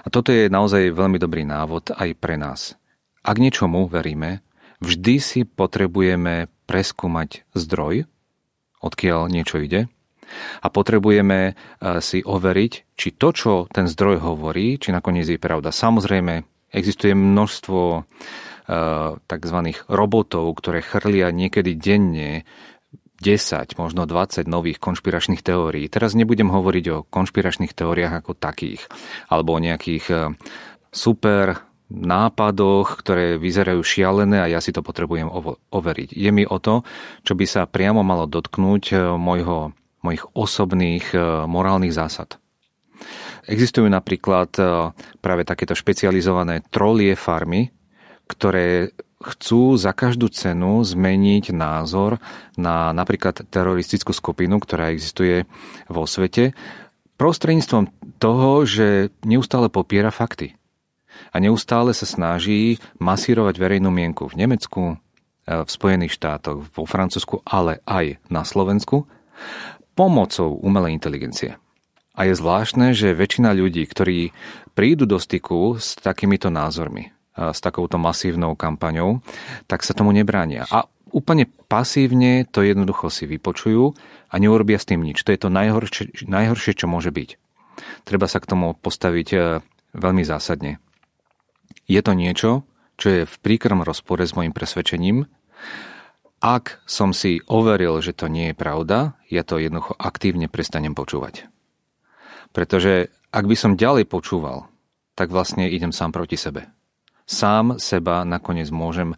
A 0.00 0.08
toto 0.08 0.32
je 0.32 0.48
naozaj 0.48 0.96
veľmi 0.96 1.20
dobrý 1.20 1.44
návod 1.44 1.92
aj 1.92 2.16
pre 2.16 2.40
nás. 2.40 2.78
Ak 3.20 3.36
niečomu 3.36 3.84
veríme, 3.90 4.40
vždy 4.80 5.14
si 5.20 5.40
potrebujeme 5.44 6.48
preskúmať 6.70 7.42
zdroj, 7.58 8.06
odkiaľ 8.78 9.26
niečo 9.26 9.58
ide, 9.58 9.90
a 10.62 10.70
potrebujeme 10.70 11.40
e, 11.42 11.52
si 11.98 12.22
overiť, 12.22 12.72
či 12.94 13.08
to, 13.18 13.28
čo 13.34 13.52
ten 13.66 13.90
zdroj 13.90 14.22
hovorí, 14.22 14.78
či 14.78 14.94
nakoniec 14.94 15.26
je 15.26 15.42
pravda. 15.42 15.74
Samozrejme, 15.74 16.46
existuje 16.70 17.18
množstvo 17.18 17.80
e, 17.82 18.00
tzv. 19.18 19.58
robotov, 19.90 20.46
ktoré 20.54 20.86
chrlia 20.86 21.34
niekedy 21.34 21.74
denne 21.74 22.46
10, 23.20 23.76
možno 23.76 24.08
20 24.08 24.48
nových 24.48 24.80
konšpiračných 24.80 25.44
teórií. 25.44 25.92
Teraz 25.92 26.16
nebudem 26.16 26.48
hovoriť 26.48 26.84
o 26.88 27.04
konšpiračných 27.04 27.76
teóriách 27.76 28.24
ako 28.24 28.32
takých, 28.32 28.86
alebo 29.28 29.58
o 29.58 29.62
nejakých 29.62 30.04
e, 30.08 30.16
super 30.94 31.69
nápadoch, 31.90 33.02
ktoré 33.02 33.36
vyzerajú 33.36 33.82
šialené 33.82 34.46
a 34.46 34.50
ja 34.50 34.62
si 34.62 34.70
to 34.70 34.80
potrebujem 34.80 35.26
overiť. 35.74 36.14
Je 36.14 36.30
mi 36.30 36.46
o 36.46 36.56
to, 36.62 36.86
čo 37.26 37.34
by 37.34 37.44
sa 37.44 37.66
priamo 37.66 38.06
malo 38.06 38.30
dotknúť 38.30 38.84
e, 38.90 38.96
mojho, 39.18 39.74
mojich 40.06 40.24
osobných 40.32 41.10
e, 41.12 41.18
morálnych 41.50 41.92
zásad. 41.92 42.38
Existujú 43.50 43.88
napríklad 43.88 44.52
práve 45.24 45.42
takéto 45.48 45.72
špecializované 45.72 46.62
trolie 46.68 47.16
farmy, 47.16 47.72
ktoré 48.28 48.94
chcú 49.20 49.76
za 49.76 49.92
každú 49.92 50.32
cenu 50.32 50.80
zmeniť 50.80 51.52
názor 51.52 52.16
na 52.56 52.92
napríklad 52.96 53.44
teroristickú 53.48 54.16
skupinu, 54.16 54.56
ktorá 54.62 54.92
existuje 54.92 55.44
vo 55.90 56.08
svete, 56.08 56.56
prostredníctvom 57.20 58.16
toho, 58.16 58.64
že 58.64 59.12
neustále 59.28 59.68
popiera 59.68 60.08
fakty. 60.08 60.59
A 61.30 61.36
neustále 61.38 61.92
sa 61.92 62.06
snaží 62.08 62.80
masírovať 62.98 63.56
verejnú 63.60 63.92
mienku 63.92 64.26
v 64.26 64.38
Nemecku, 64.46 64.82
e, 64.90 65.64
v 65.64 65.68
Spojených 65.68 66.16
štátoch, 66.16 66.66
vo 66.72 66.84
Francúzsku, 66.84 67.44
ale 67.46 67.84
aj 67.84 68.18
na 68.32 68.42
Slovensku, 68.42 69.06
pomocou 69.94 70.56
umelej 70.60 70.96
inteligencie. 70.96 71.60
A 72.16 72.28
je 72.28 72.34
zvláštne, 72.36 72.92
že 72.92 73.16
väčšina 73.16 73.54
ľudí, 73.54 73.86
ktorí 73.86 74.34
prídu 74.74 75.06
do 75.08 75.16
styku 75.16 75.78
s 75.78 75.96
takýmito 75.96 76.52
názormi, 76.52 77.12
s 77.36 77.58
takouto 77.62 77.96
masívnou 77.96 78.58
kampaňou, 78.58 79.24
tak 79.70 79.86
sa 79.86 79.96
tomu 79.96 80.12
nebránia. 80.12 80.68
A 80.68 80.84
úplne 81.10 81.46
pasívne 81.70 82.46
to 82.46 82.62
jednoducho 82.62 83.10
si 83.10 83.26
vypočujú 83.26 83.94
a 84.30 84.34
neurobia 84.38 84.78
s 84.78 84.88
tým 84.88 85.02
nič. 85.02 85.22
To 85.26 85.32
je 85.34 85.40
to 85.40 85.48
najhoršie, 85.48 86.26
najhoršie 86.26 86.72
čo 86.76 86.86
môže 86.90 87.10
byť. 87.10 87.38
Treba 88.04 88.26
sa 88.28 88.38
k 88.42 88.48
tomu 88.50 88.76
postaviť 88.76 89.28
e, 89.32 89.38
veľmi 89.96 90.22
zásadne. 90.26 90.82
Je 91.90 92.00
to 92.00 92.12
niečo, 92.14 92.66
čo 93.00 93.06
je 93.10 93.22
v 93.26 93.36
príkrom 93.40 93.82
rozpore 93.82 94.22
s 94.22 94.36
mojim 94.36 94.54
presvedčením. 94.54 95.26
Ak 96.40 96.80
som 96.88 97.12
si 97.12 97.44
overil, 97.44 98.00
že 98.00 98.16
to 98.16 98.32
nie 98.32 98.52
je 98.52 98.56
pravda, 98.56 99.18
ja 99.28 99.44
to 99.44 99.60
jednoducho 99.60 99.92
aktívne 100.00 100.48
prestanem 100.48 100.96
počúvať. 100.96 101.48
Pretože 102.56 103.12
ak 103.30 103.44
by 103.44 103.56
som 103.56 103.78
ďalej 103.78 104.08
počúval, 104.08 104.66
tak 105.14 105.28
vlastne 105.28 105.68
idem 105.68 105.92
sám 105.92 106.16
proti 106.16 106.40
sebe 106.40 106.72
sám 107.30 107.78
seba 107.78 108.26
nakoniec 108.26 108.66
môžem 108.74 109.14
e, 109.14 109.16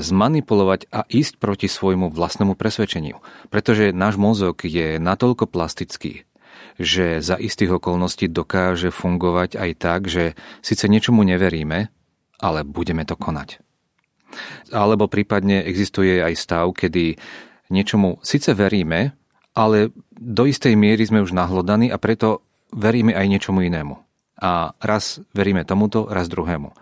zmanipulovať 0.00 0.88
a 0.88 1.04
ísť 1.04 1.36
proti 1.36 1.68
svojmu 1.68 2.08
vlastnému 2.08 2.56
presvedčeniu. 2.56 3.20
Pretože 3.52 3.92
náš 3.92 4.16
mozog 4.16 4.64
je 4.64 4.96
natoľko 4.96 5.44
plastický, 5.44 6.24
že 6.80 7.22
za 7.22 7.38
istých 7.38 7.78
okolností 7.78 8.30
dokáže 8.30 8.90
fungovať 8.90 9.56
aj 9.58 9.70
tak, 9.78 10.00
že 10.10 10.34
síce 10.60 10.90
niečomu 10.90 11.22
neveríme, 11.22 11.90
ale 12.42 12.60
budeme 12.66 13.06
to 13.06 13.14
konať. 13.14 13.62
Alebo 14.74 15.06
prípadne 15.06 15.62
existuje 15.62 16.18
aj 16.18 16.34
stav, 16.34 16.66
kedy 16.74 17.14
niečomu 17.70 18.18
síce 18.26 18.50
veríme, 18.52 19.14
ale 19.54 19.94
do 20.10 20.42
istej 20.44 20.74
miery 20.74 21.06
sme 21.06 21.22
už 21.22 21.30
nahlodaní 21.30 21.94
a 21.94 22.02
preto 22.02 22.42
veríme 22.74 23.14
aj 23.14 23.26
niečomu 23.30 23.62
inému. 23.62 23.94
A 24.42 24.74
raz 24.82 25.22
veríme 25.30 25.62
tomuto, 25.62 26.10
raz 26.10 26.26
druhému 26.26 26.74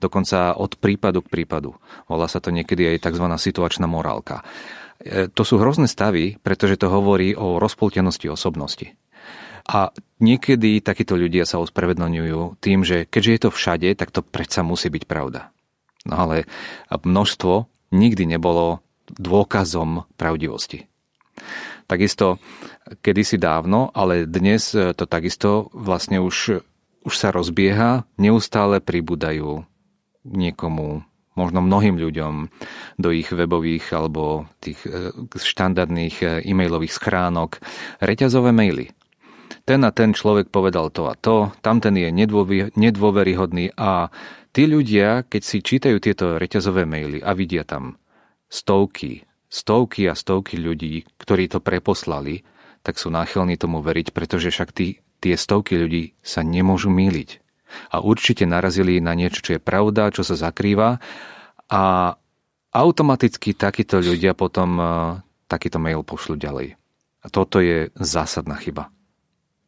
dokonca 0.00 0.56
od 0.56 0.76
prípadu 0.76 1.24
k 1.24 1.32
prípadu. 1.32 1.76
Volá 2.04 2.28
sa 2.28 2.42
to 2.42 2.52
niekedy 2.52 2.84
aj 2.96 3.10
tzv. 3.10 3.26
situačná 3.26 3.88
morálka. 3.88 4.44
to 5.32 5.42
sú 5.48 5.56
hrozné 5.56 5.88
stavy, 5.88 6.36
pretože 6.44 6.76
to 6.76 6.92
hovorí 6.92 7.32
o 7.32 7.56
rozpoltenosti 7.56 8.28
osobnosti. 8.28 8.92
A 9.70 9.94
niekedy 10.18 10.82
takíto 10.82 11.14
ľudia 11.14 11.46
sa 11.46 11.62
ospravedlňujú 11.62 12.58
tým, 12.58 12.82
že 12.82 13.06
keďže 13.06 13.30
je 13.30 13.40
to 13.46 13.50
všade, 13.54 13.88
tak 13.94 14.10
to 14.10 14.26
predsa 14.26 14.66
musí 14.66 14.90
byť 14.90 15.06
pravda. 15.06 15.54
No 16.10 16.26
ale 16.26 16.50
množstvo 16.90 17.70
nikdy 17.94 18.26
nebolo 18.26 18.82
dôkazom 19.14 20.10
pravdivosti. 20.18 20.90
Takisto 21.86 22.42
kedysi 23.02 23.38
dávno, 23.38 23.94
ale 23.94 24.26
dnes 24.26 24.74
to 24.74 25.04
takisto 25.06 25.70
vlastne 25.70 26.18
už, 26.18 26.62
už 27.06 27.14
sa 27.14 27.30
rozbieha, 27.30 28.06
neustále 28.18 28.82
pribúdajú 28.82 29.66
niekomu 30.26 31.06
možno 31.38 31.62
mnohým 31.62 31.94
ľuďom 31.94 32.50
do 32.98 33.08
ich 33.14 33.30
webových 33.30 33.86
alebo 33.94 34.50
tých 34.58 34.82
štandardných 35.30 36.16
e, 36.20 36.26
e-mailových 36.52 36.92
schránok 36.92 37.62
reťazové 38.02 38.52
maily 38.52 38.92
ten 39.64 39.80
a 39.86 39.90
ten 39.94 40.16
človek 40.16 40.48
povedal 40.48 40.90
to 40.90 41.08
a 41.10 41.14
to, 41.14 41.54
tamten 41.60 41.96
je 41.96 42.08
nedôveryhodný 42.74 43.76
a 43.76 44.10
tí 44.50 44.66
ľudia, 44.66 45.26
keď 45.26 45.42
si 45.42 45.58
čítajú 45.62 45.96
tieto 46.02 46.36
reťazové 46.36 46.84
maily 46.84 47.18
a 47.22 47.34
vidia 47.34 47.62
tam 47.62 48.00
stovky, 48.50 49.24
stovky 49.46 50.10
a 50.10 50.14
stovky 50.18 50.58
ľudí, 50.58 51.06
ktorí 51.18 51.50
to 51.50 51.62
preposlali, 51.62 52.42
tak 52.82 52.96
sú 52.96 53.12
náchylní 53.12 53.60
tomu 53.60 53.84
veriť, 53.84 54.10
pretože 54.10 54.50
však 54.50 54.70
tí, 54.72 55.04
tie 55.20 55.34
stovky 55.36 55.76
ľudí 55.76 56.16
sa 56.24 56.40
nemôžu 56.40 56.88
míliť. 56.88 57.42
A 57.94 58.02
určite 58.02 58.50
narazili 58.50 58.98
na 58.98 59.14
niečo, 59.14 59.44
čo 59.46 59.54
je 59.54 59.62
pravda, 59.62 60.10
čo 60.10 60.26
sa 60.26 60.34
zakrýva 60.34 60.98
a 61.70 61.82
automaticky 62.74 63.54
takíto 63.54 64.02
ľudia 64.02 64.34
potom 64.34 64.70
eh, 64.78 64.86
takýto 65.46 65.78
mail 65.78 66.02
pošlu 66.02 66.34
ďalej. 66.34 66.74
A 67.20 67.26
toto 67.28 67.60
je 67.60 67.92
zásadná 67.94 68.58
chyba. 68.58 68.90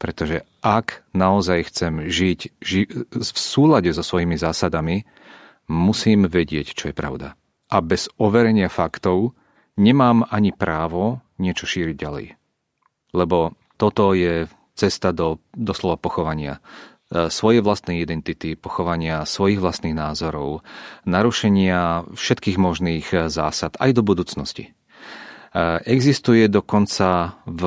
Pretože 0.03 0.43
ak 0.67 1.07
naozaj 1.15 1.71
chcem 1.71 2.11
žiť 2.11 2.41
ži- 2.59 2.91
v 3.07 3.39
súlade 3.39 3.95
so 3.95 4.03
svojimi 4.03 4.35
zásadami, 4.35 5.07
musím 5.71 6.27
vedieť, 6.27 6.75
čo 6.75 6.91
je 6.91 6.95
pravda. 6.99 7.39
A 7.71 7.79
bez 7.79 8.11
overenia 8.19 8.67
faktov 8.67 9.39
nemám 9.79 10.27
ani 10.27 10.51
právo 10.51 11.23
niečo 11.39 11.71
šíriť 11.71 11.95
ďalej. 11.95 12.27
Lebo 13.15 13.55
toto 13.79 14.11
je 14.11 14.51
cesta 14.75 15.15
do 15.15 15.39
doslova 15.55 15.95
pochovania 16.03 16.59
e, 16.59 17.31
svojej 17.31 17.63
vlastnej 17.63 18.03
identity, 18.03 18.59
pochovania 18.59 19.23
svojich 19.23 19.63
vlastných 19.63 19.95
názorov, 19.95 20.67
narušenia 21.07 22.11
všetkých 22.11 22.59
možných 22.59 23.07
e, 23.15 23.17
zásad 23.31 23.79
aj 23.79 23.91
do 23.95 24.03
budúcnosti. 24.03 24.65
E, 24.67 24.73
existuje 25.87 26.51
dokonca 26.51 27.39
v 27.47 27.63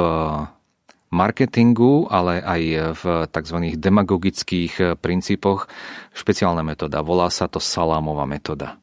marketingu, 1.15 2.12
ale 2.12 2.43
aj 2.43 2.62
v 3.00 3.03
tzv. 3.31 3.57
demagogických 3.79 5.00
princípoch 5.00 5.72
špeciálna 6.12 6.60
metóda. 6.67 7.00
Volá 7.00 7.31
sa 7.31 7.48
to 7.48 7.63
salámová 7.63 8.27
metóda. 8.27 8.75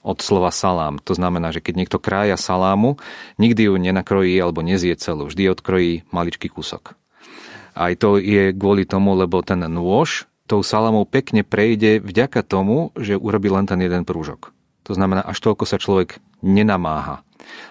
Od 0.00 0.16
slova 0.22 0.48
salám. 0.48 0.96
To 1.04 1.12
znamená, 1.12 1.52
že 1.52 1.60
keď 1.60 1.74
niekto 1.76 1.98
krája 2.00 2.40
salámu, 2.40 2.96
nikdy 3.36 3.68
ju 3.68 3.74
nenakrojí 3.76 4.32
alebo 4.40 4.64
nezie 4.64 4.96
celú. 4.96 5.28
Vždy 5.28 5.52
odkrojí 5.52 6.08
maličký 6.08 6.48
kúsok. 6.48 6.96
Aj 7.76 7.92
to 7.98 8.16
je 8.16 8.54
kvôli 8.56 8.88
tomu, 8.88 9.12
lebo 9.12 9.44
ten 9.44 9.60
nôž 9.60 10.30
tou 10.48 10.64
salamou 10.64 11.04
pekne 11.06 11.46
prejde 11.46 12.00
vďaka 12.00 12.42
tomu, 12.42 12.90
že 12.98 13.14
urobí 13.14 13.52
len 13.52 13.68
ten 13.68 13.78
jeden 13.78 14.08
prúžok. 14.08 14.50
To 14.88 14.92
znamená, 14.96 15.22
až 15.22 15.38
toľko 15.38 15.64
sa 15.68 15.78
človek 15.78 16.18
nenamáha. 16.42 17.22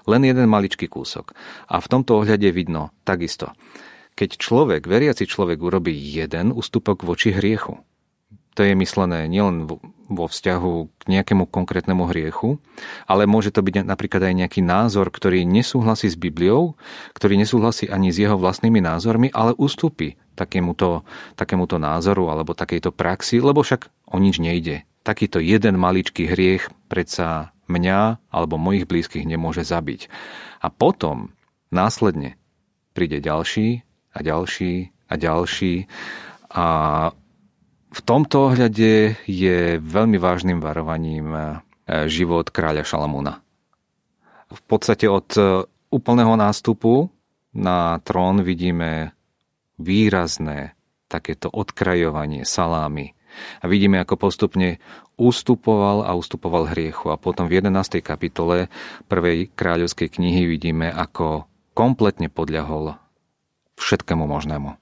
Len 0.10 0.26
jeden 0.26 0.50
maličký 0.50 0.90
kúsok. 0.90 1.34
A 1.70 1.78
v 1.78 1.90
tomto 1.90 2.20
ohľade 2.20 2.50
vidno 2.50 2.90
takisto. 3.06 3.54
Keď 4.18 4.36
človek, 4.36 4.90
veriaci 4.90 5.24
človek 5.24 5.62
urobí 5.62 5.96
jeden 5.96 6.52
ústupok 6.52 7.08
voči 7.08 7.32
hriechu, 7.32 7.80
to 8.58 8.68
je 8.68 8.76
myslené 8.76 9.32
nielen 9.32 9.72
vo 10.12 10.26
vzťahu 10.28 10.74
k 11.00 11.02
nejakému 11.08 11.48
konkrétnemu 11.48 12.04
hriechu, 12.12 12.60
ale 13.08 13.24
môže 13.24 13.56
to 13.56 13.64
byť 13.64 13.88
napríklad 13.88 14.20
aj 14.20 14.36
nejaký 14.36 14.60
názor, 14.60 15.08
ktorý 15.08 15.48
nesúhlasí 15.48 16.12
s 16.12 16.20
Bibliou, 16.20 16.76
ktorý 17.16 17.40
nesúhlasí 17.40 17.88
ani 17.88 18.12
s 18.12 18.20
jeho 18.20 18.36
vlastnými 18.36 18.84
názormi, 18.84 19.32
ale 19.32 19.56
ustúpi 19.56 20.20
takémuto, 20.36 21.08
takémuto 21.40 21.80
názoru 21.80 22.28
alebo 22.28 22.52
takejto 22.52 22.92
praxi, 22.92 23.40
lebo 23.40 23.64
však 23.64 24.12
o 24.12 24.20
nič 24.20 24.44
nejde 24.44 24.84
takýto 25.04 25.40
jeden 25.42 25.80
maličký 25.80 26.30
hriech 26.30 26.70
predsa 26.92 27.56
mňa 27.70 28.20
alebo 28.34 28.58
mojich 28.58 28.90
blízkych 28.90 29.24
nemôže 29.30 29.64
zabiť. 29.64 30.10
A 30.60 30.68
potom 30.74 31.32
následne 31.70 32.36
príde 32.98 33.22
ďalší 33.22 33.86
a 34.12 34.20
ďalší 34.26 34.92
a 35.08 35.14
ďalší 35.16 35.86
a 36.50 36.68
v 37.90 38.00
tomto 38.06 38.54
ohľade 38.54 39.18
je 39.26 39.58
veľmi 39.82 40.18
vážnym 40.22 40.62
varovaním 40.62 41.34
e, 41.34 41.42
život 42.06 42.54
kráľa 42.54 42.86
Šalamúna. 42.86 43.42
V 44.50 44.62
podstate 44.70 45.10
od 45.10 45.30
e, 45.34 45.66
úplného 45.90 46.38
nástupu 46.38 47.10
na 47.54 47.98
trón 48.06 48.46
vidíme 48.46 49.14
výrazné 49.82 50.78
takéto 51.10 51.50
odkrajovanie 51.50 52.46
salámy, 52.46 53.18
a 53.62 53.66
vidíme, 53.68 54.00
ako 54.02 54.30
postupne 54.30 54.78
ústupoval 55.20 56.08
a 56.08 56.16
ústupoval 56.16 56.72
hriechu. 56.72 57.12
A 57.12 57.20
potom 57.20 57.46
v 57.46 57.60
11. 57.60 58.00
kapitole 58.00 58.72
prvej 59.12 59.52
kráľovskej 59.54 60.20
knihy 60.20 60.48
vidíme, 60.48 60.88
ako 60.90 61.50
kompletne 61.76 62.28
podľahol 62.28 63.00
všetkému 63.80 64.28
možnému. 64.28 64.76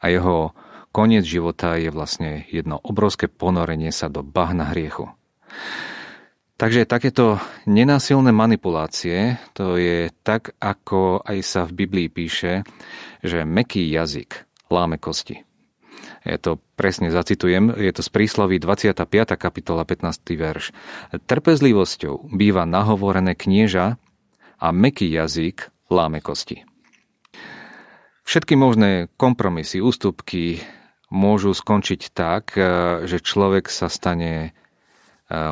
A 0.00 0.04
jeho 0.10 0.56
koniec 0.90 1.22
života 1.22 1.78
je 1.78 1.90
vlastne 1.90 2.46
jedno 2.50 2.82
obrovské 2.82 3.30
ponorenie 3.30 3.94
sa 3.94 4.10
do 4.10 4.26
bahna 4.26 4.70
hriechu. 4.74 5.10
Takže 6.60 6.84
takéto 6.84 7.40
nenásilné 7.64 8.36
manipulácie, 8.36 9.40
to 9.56 9.80
je 9.80 10.12
tak, 10.20 10.52
ako 10.60 11.24
aj 11.24 11.38
sa 11.40 11.64
v 11.64 11.72
Biblii 11.72 12.12
píše, 12.12 12.68
že 13.24 13.48
meký 13.48 13.88
jazyk 13.88 14.44
láme 14.68 15.00
kosti. 15.00 15.49
Ja 16.20 16.36
to 16.36 16.60
presne 16.76 17.08
zacitujem, 17.08 17.72
je 17.72 17.92
to 17.96 18.04
z 18.04 18.10
prísloví 18.12 18.60
25. 18.60 19.08
kapitola 19.40 19.88
15. 19.88 20.20
verš. 20.36 20.76
Trpezlivosťou 21.16 22.28
býva 22.36 22.68
nahovorené 22.68 23.32
knieža 23.32 23.96
a 24.60 24.66
meký 24.68 25.08
jazyk 25.08 25.72
láme 25.88 26.20
kosti. 26.20 26.68
Všetky 28.28 28.52
možné 28.52 29.08
kompromisy, 29.16 29.80
ústupky 29.80 30.60
môžu 31.08 31.56
skončiť 31.56 32.12
tak, 32.12 32.54
e, 32.54 32.62
že 33.08 33.24
človek 33.24 33.72
sa 33.72 33.88
stane 33.88 34.32
e, 34.44 34.50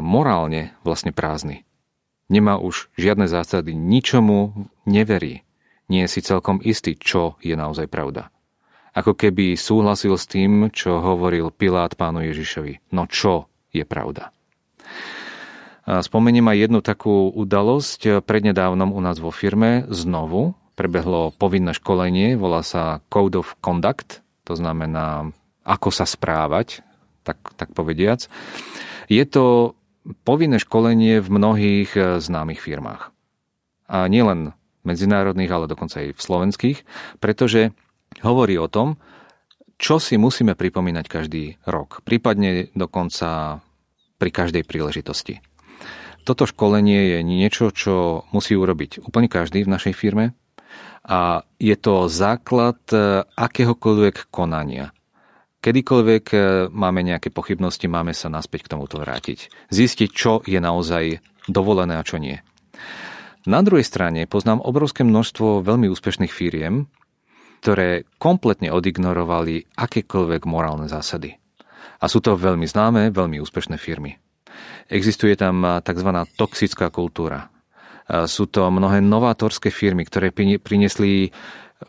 morálne 0.04 0.76
vlastne 0.85 1.11
prázdny. 1.16 1.64
Nemá 2.28 2.61
už 2.61 2.92
žiadne 3.00 3.24
zásady, 3.24 3.72
ničomu 3.72 4.68
neverí. 4.85 5.48
Nie 5.88 6.07
je 6.07 6.12
si 6.12 6.20
celkom 6.20 6.61
istý, 6.61 6.92
čo 6.94 7.40
je 7.40 7.57
naozaj 7.57 7.88
pravda 7.88 8.28
ako 8.98 9.14
keby 9.14 9.54
súhlasil 9.54 10.18
s 10.18 10.26
tým, 10.26 10.74
čo 10.74 10.98
hovoril 10.98 11.54
Pilát 11.54 11.94
pánu 11.94 12.26
Ježišovi. 12.26 12.90
No 12.90 13.06
čo 13.06 13.46
je 13.70 13.87
pravda? 13.87 14.34
Spomeniem 15.88 16.44
aj 16.44 16.58
jednu 16.68 16.80
takú 16.84 17.32
udalosť. 17.32 18.20
Prednedávnom 18.26 18.92
u 18.92 19.00
nás 19.00 19.16
vo 19.22 19.32
firme 19.32 19.88
znovu 19.88 20.58
prebehlo 20.78 21.34
povinné 21.34 21.74
školenie, 21.74 22.38
volá 22.38 22.62
sa 22.62 23.02
Code 23.11 23.42
of 23.42 23.58
Conduct, 23.58 24.22
to 24.46 24.54
znamená, 24.54 25.26
ako 25.66 25.90
sa 25.90 26.06
správať, 26.06 26.87
tak, 27.26 27.42
tak 27.58 27.74
povediac. 27.74 28.30
Je 29.11 29.24
to 29.26 29.74
povinné 30.22 30.62
školenie 30.62 31.18
v 31.18 31.28
mnohých 31.28 31.90
e, 31.98 32.00
známych 32.22 32.62
firmách. 32.62 33.11
A 33.90 34.06
nielen 34.06 34.54
medzinárodných, 34.87 35.50
ale 35.50 35.66
dokonca 35.66 35.98
aj 35.98 36.14
v 36.14 36.20
slovenských, 36.22 36.78
pretože 37.18 37.74
hovorí 38.23 38.59
o 38.59 38.71
tom, 38.71 38.97
čo 39.79 40.03
si 40.03 40.18
musíme 40.18 40.59
pripomínať 40.59 41.07
každý 41.07 41.57
rok, 41.62 42.03
prípadne 42.03 42.75
dokonca 42.75 43.62
pri 44.18 44.31
každej 44.35 44.66
príležitosti. 44.66 45.38
Toto 46.27 46.44
školenie 46.44 47.16
je 47.16 47.18
niečo, 47.23 47.71
čo 47.71 48.27
musí 48.35 48.59
urobiť 48.59 49.01
úplne 49.01 49.31
každý 49.31 49.64
v 49.64 49.73
našej 49.73 49.94
firme 49.94 50.35
a 51.07 51.47
je 51.57 51.73
to 51.79 52.11
základ 52.11 52.77
e, 52.92 53.25
akéhokoľvek 53.25 54.29
konania. 54.29 54.92
Kedykoľvek 55.64 56.25
e, 56.35 56.38
máme 56.68 57.01
nejaké 57.01 57.33
pochybnosti, 57.33 57.88
máme 57.88 58.12
sa 58.12 58.29
naspäť 58.29 58.68
k 58.68 58.77
tomuto 58.77 59.01
vrátiť. 59.01 59.49
Zistiť, 59.73 60.11
čo 60.12 60.44
je 60.44 60.61
naozaj 60.61 61.25
dovolené 61.49 61.97
a 61.97 62.05
čo 62.05 62.21
nie. 62.21 62.37
Na 63.49 63.64
druhej 63.64 63.88
strane 63.88 64.29
poznám 64.29 64.61
obrovské 64.61 65.09
množstvo 65.09 65.64
veľmi 65.64 65.88
úspešných 65.88 66.29
firiem, 66.29 66.92
ktoré 67.59 68.07
kompletne 68.23 68.71
odignorovali 68.71 69.75
akékoľvek 69.75 70.42
morálne 70.47 70.87
zásady. 70.87 71.37
A 71.99 72.07
sú 72.07 72.23
to 72.23 72.38
veľmi 72.38 72.64
známe, 72.64 73.11
veľmi 73.11 73.42
úspešné 73.42 73.75
firmy. 73.77 74.14
Existuje 74.87 75.35
tam 75.35 75.83
tzv. 75.83 76.11
toxická 76.38 76.88
kultúra. 76.94 77.51
Sú 78.09 78.49
to 78.49 78.71
mnohé 78.73 79.05
novátorské 79.05 79.68
firmy, 79.68 80.07
ktoré 80.07 80.33
priniesli 80.33 81.35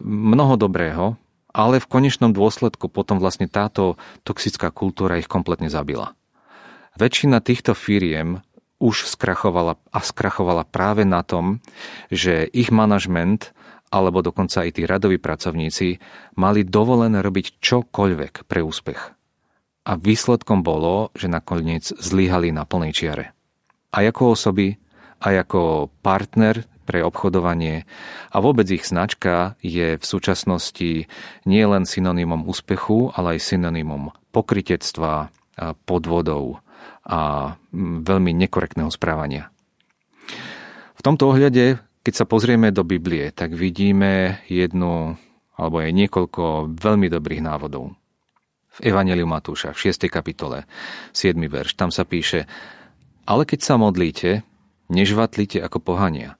mnoho 0.03 0.59
dobrého, 0.59 1.15
ale 1.49 1.81
v 1.81 1.89
konečnom 1.89 2.29
dôsledku 2.35 2.91
potom 2.91 3.17
vlastne 3.17 3.49
táto 3.49 3.95
toxická 4.27 4.69
kultúra 4.69 5.17
ich 5.17 5.31
kompletne 5.31 5.71
zabila. 5.71 6.13
Väčšina 6.99 7.39
týchto 7.39 7.71
firiem 7.73 8.43
už 8.79 9.07
skrachovala 9.07 9.79
a 9.91 9.99
skrachovala 10.03 10.67
práve 10.67 11.07
na 11.07 11.23
tom, 11.23 11.63
že 12.11 12.47
ich 12.51 12.69
manažment 12.69 13.55
alebo 13.89 14.21
dokonca 14.21 14.65
aj 14.65 14.77
tí 14.77 14.85
radoví 14.85 15.17
pracovníci 15.17 15.97
mali 16.37 16.61
dovolené 16.65 17.25
robiť 17.25 17.57
čokoľvek 17.57 18.45
pre 18.45 18.61
úspech. 18.61 19.01
A 19.89 19.91
výsledkom 19.97 20.61
bolo, 20.61 21.09
že 21.17 21.25
nakoniec 21.25 21.89
zlyhali 21.89 22.53
na 22.53 22.69
plnej 22.69 22.93
čiare. 22.93 23.33
A 23.89 24.05
ako 24.05 24.37
osoby, 24.37 24.77
aj 25.25 25.49
ako 25.49 25.89
partner 26.05 26.69
pre 26.85 27.01
obchodovanie 27.05 27.85
a 28.33 28.37
vôbec 28.41 28.65
ich 28.69 28.85
značka 28.85 29.57
je 29.61 29.97
v 29.97 30.05
súčasnosti 30.05 31.05
nie 31.45 31.63
len 31.65 31.85
synonymom 31.85 32.45
úspechu, 32.49 33.13
ale 33.13 33.37
aj 33.37 33.53
synonymom 33.53 34.13
pokritectva, 34.33 35.33
podvodov 35.85 36.61
a 37.05 37.53
veľmi 37.73 38.33
nekorektného 38.37 38.89
správania. 38.93 39.49
V 40.97 41.01
tomto 41.01 41.33
ohľade, 41.33 41.81
keď 41.99 42.13
sa 42.15 42.25
pozrieme 42.25 42.71
do 42.71 42.87
Biblie, 42.87 43.29
tak 43.35 43.53
vidíme 43.53 44.41
jednu 44.47 45.19
alebo 45.59 45.83
aj 45.83 45.91
niekoľko 45.91 46.71
veľmi 46.79 47.11
dobrých 47.11 47.43
návodov. 47.43 47.91
V 48.79 48.79
Evangeliu 48.87 49.27
Matúša, 49.27 49.75
v 49.75 49.91
6. 49.91 50.07
kapitole, 50.07 50.63
7. 51.11 51.35
verš, 51.35 51.75
tam 51.75 51.91
sa 51.91 52.07
píše 52.07 52.47
Ale 53.27 53.43
keď 53.43 53.59
sa 53.59 53.75
modlíte, 53.75 54.47
nežvatlite 54.87 55.59
ako 55.59 55.83
pohania, 55.83 56.39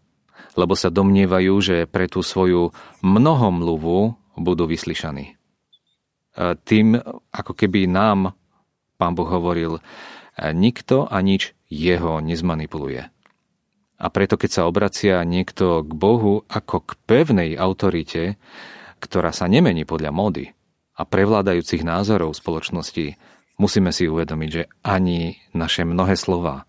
lebo 0.55 0.73
sa 0.79 0.87
domnievajú, 0.87 1.53
že 1.59 1.77
pre 1.85 2.07
tú 2.07 2.23
svoju 2.23 2.71
mnohomluvu 3.03 4.15
budú 4.39 4.63
vyslyšaní. 4.71 5.35
Tým, 6.63 6.87
ako 7.35 7.51
keby 7.51 7.91
nám 7.91 8.31
pán 8.95 9.19
Boh 9.19 9.27
hovoril, 9.27 9.83
nikto 10.39 11.11
a 11.11 11.19
nič 11.19 11.51
jeho 11.67 12.23
nezmanipuluje. 12.23 13.11
A 13.99 14.07
preto, 14.07 14.39
keď 14.39 14.49
sa 14.49 14.67
obracia 14.67 15.19
niekto 15.27 15.83
k 15.83 15.91
Bohu 15.91 16.47
ako 16.47 16.87
k 16.87 16.91
pevnej 17.03 17.59
autorite, 17.59 18.39
ktorá 19.03 19.35
sa 19.35 19.51
nemení 19.51 19.83
podľa 19.83 20.15
módy 20.15 20.45
a 20.95 21.03
prevládajúcich 21.03 21.83
názorov 21.83 22.35
spoločnosti, 22.35 23.19
musíme 23.59 23.91
si 23.91 24.07
uvedomiť, 24.07 24.49
že 24.49 24.63
ani 24.87 25.35
naše 25.51 25.83
mnohé 25.83 26.15
slova 26.15 26.63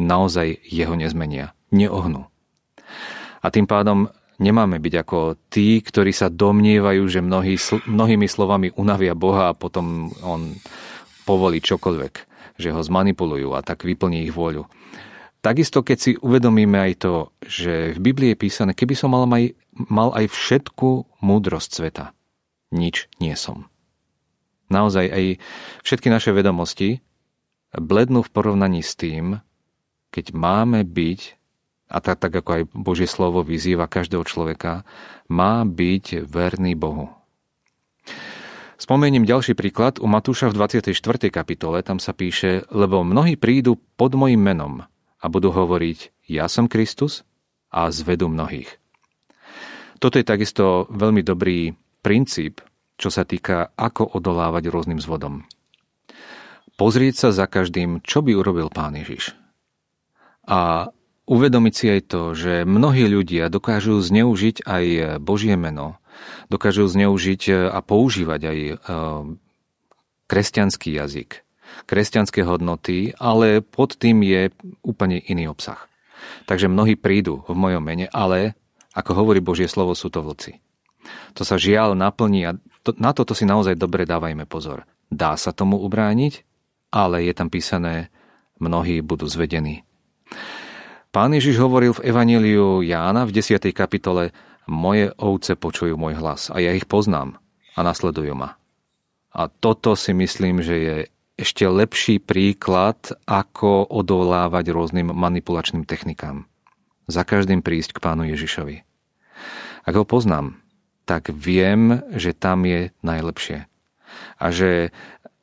naozaj 0.00 0.64
jeho 0.64 0.96
nezmenia, 0.96 1.52
neohnú. 1.72 2.28
A 3.44 3.46
tým 3.52 3.68
pádom 3.68 4.08
nemáme 4.40 4.80
byť 4.80 4.94
ako 5.04 5.18
tí, 5.48 5.80
ktorí 5.80 6.12
sa 6.12 6.32
domnievajú, 6.32 7.02
že 7.08 7.24
mnohý, 7.24 7.56
mnohými 7.84 8.28
slovami 8.28 8.72
unavia 8.76 9.16
Boha 9.16 9.52
a 9.52 9.56
potom 9.56 10.12
on 10.24 10.56
povolí 11.24 11.60
čokoľvek, 11.60 12.14
že 12.60 12.72
ho 12.72 12.80
zmanipulujú 12.80 13.52
a 13.56 13.64
tak 13.64 13.84
vyplní 13.84 14.28
ich 14.28 14.32
vôľu. 14.32 14.68
Takisto, 15.44 15.86
keď 15.86 15.98
si 15.98 16.10
uvedomíme 16.18 16.74
aj 16.90 16.92
to, 16.98 17.14
že 17.46 17.94
v 17.94 17.98
Biblii 18.02 18.34
je 18.34 18.42
písané, 18.42 18.72
keby 18.74 18.94
som 18.98 19.14
mal, 19.14 19.28
aj, 19.30 19.54
mal 19.76 20.10
aj 20.16 20.26
všetku 20.32 21.22
múdrosť 21.22 21.70
sveta, 21.70 22.04
nič 22.74 23.06
nie 23.22 23.34
som. 23.38 23.70
Naozaj 24.66 25.06
aj 25.06 25.24
všetky 25.86 26.10
naše 26.10 26.34
vedomosti 26.34 26.98
blednú 27.70 28.26
v 28.26 28.32
porovnaní 28.34 28.82
s 28.82 28.98
tým, 28.98 29.38
keď 30.10 30.34
máme 30.34 30.82
byť 30.82 31.38
a 31.86 32.02
tak, 32.02 32.18
tak 32.18 32.34
ako 32.34 32.50
aj 32.50 32.62
Božie 32.74 33.06
slovo 33.06 33.46
vyzýva 33.46 33.86
každého 33.86 34.26
človeka, 34.26 34.82
má 35.30 35.62
byť 35.62 36.26
verný 36.26 36.74
Bohu. 36.74 37.14
Spomeniem 38.76 39.22
ďalší 39.22 39.54
príklad. 39.54 40.02
U 40.02 40.10
Matúša 40.10 40.50
v 40.50 40.58
24. 40.58 40.92
kapitole 41.30 41.80
tam 41.86 42.02
sa 42.02 42.12
píše, 42.12 42.66
lebo 42.74 43.06
mnohí 43.06 43.38
prídu 43.38 43.78
pod 43.94 44.18
mojim 44.18 44.42
menom 44.42 44.84
a 45.20 45.26
budú 45.32 45.52
hovoriť, 45.52 46.28
ja 46.28 46.46
som 46.46 46.68
Kristus 46.68 47.24
a 47.72 47.88
zvedú 47.90 48.28
mnohých. 48.28 48.80
Toto 49.96 50.20
je 50.20 50.28
takisto 50.28 50.84
veľmi 50.92 51.24
dobrý 51.24 51.72
princíp, 52.04 52.60
čo 53.00 53.08
sa 53.08 53.24
týka, 53.24 53.72
ako 53.76 54.16
odolávať 54.16 54.68
rôznym 54.68 55.00
zvodom. 55.00 55.48
Pozrieť 56.76 57.14
sa 57.16 57.28
za 57.32 57.48
každým, 57.48 58.04
čo 58.04 58.20
by 58.20 58.36
urobil 58.36 58.68
pán 58.68 58.92
Ježiš. 58.92 59.32
A 60.44 60.92
uvedomiť 61.24 61.74
si 61.74 61.86
aj 61.88 62.00
to, 62.12 62.22
že 62.36 62.68
mnohí 62.68 63.08
ľudia 63.08 63.48
dokážu 63.48 63.96
zneužiť 64.04 64.68
aj 64.68 64.84
Božie 65.24 65.56
meno, 65.56 65.96
dokážu 66.52 66.84
zneužiť 66.84 67.72
a 67.72 67.80
používať 67.80 68.40
aj 68.44 68.58
e, 68.60 68.74
kresťanský 70.28 70.90
jazyk, 71.00 71.45
kresťanské 71.84 72.40
hodnoty, 72.40 73.12
ale 73.20 73.60
pod 73.60 74.00
tým 74.00 74.24
je 74.24 74.48
úplne 74.80 75.20
iný 75.20 75.52
obsah. 75.52 75.84
Takže 76.48 76.72
mnohí 76.72 76.96
prídu 76.96 77.44
v 77.44 77.54
mojom 77.54 77.82
mene, 77.84 78.08
ale 78.10 78.56
ako 78.96 79.12
hovorí 79.12 79.44
Božie 79.44 79.68
slovo, 79.68 79.92
sú 79.92 80.08
to 80.08 80.24
vlci. 80.24 80.64
To 81.36 81.44
sa 81.44 81.60
žiaľ 81.60 81.92
naplní 81.92 82.48
a 82.48 82.56
to, 82.80 82.96
na 82.96 83.12
toto 83.12 83.36
si 83.36 83.44
naozaj 83.44 83.76
dobre 83.76 84.08
dávajme 84.08 84.48
pozor. 84.48 84.88
Dá 85.12 85.36
sa 85.36 85.52
tomu 85.52 85.78
ubrániť, 85.84 86.42
ale 86.90 87.28
je 87.28 87.34
tam 87.36 87.52
písané, 87.52 88.08
mnohí 88.56 89.04
budú 89.04 89.28
zvedení. 89.28 89.84
Pán 91.12 91.32
Ježiš 91.32 91.60
hovoril 91.60 91.96
v 91.96 92.04
Evaníliu 92.12 92.82
Jána 92.82 93.24
v 93.28 93.34
10. 93.36 93.72
kapitole 93.72 94.34
Moje 94.66 95.14
ovce 95.16 95.54
počujú 95.54 95.94
môj 95.94 96.18
hlas 96.18 96.50
a 96.50 96.58
ja 96.58 96.74
ich 96.74 96.90
poznám 96.90 97.38
a 97.78 97.80
nasledujú 97.86 98.34
ma. 98.34 98.58
A 99.30 99.46
toto 99.46 99.94
si 99.94 100.10
myslím, 100.10 100.64
že 100.64 100.74
je 100.74 100.96
ešte 101.36 101.68
lepší 101.68 102.16
príklad, 102.16 103.12
ako 103.28 103.84
odolávať 103.84 104.72
rôznym 104.72 105.12
manipulačným 105.12 105.84
technikám. 105.84 106.48
Za 107.06 107.22
každým 107.22 107.60
prísť 107.60 107.96
k 107.96 108.02
pánu 108.02 108.24
Ježišovi. 108.32 108.82
Ak 109.86 109.94
ho 109.94 110.02
poznám, 110.08 110.58
tak 111.06 111.30
viem, 111.30 112.02
že 112.16 112.34
tam 112.34 112.66
je 112.66 112.90
najlepšie. 113.04 113.70
A 114.40 114.46
že 114.50 114.90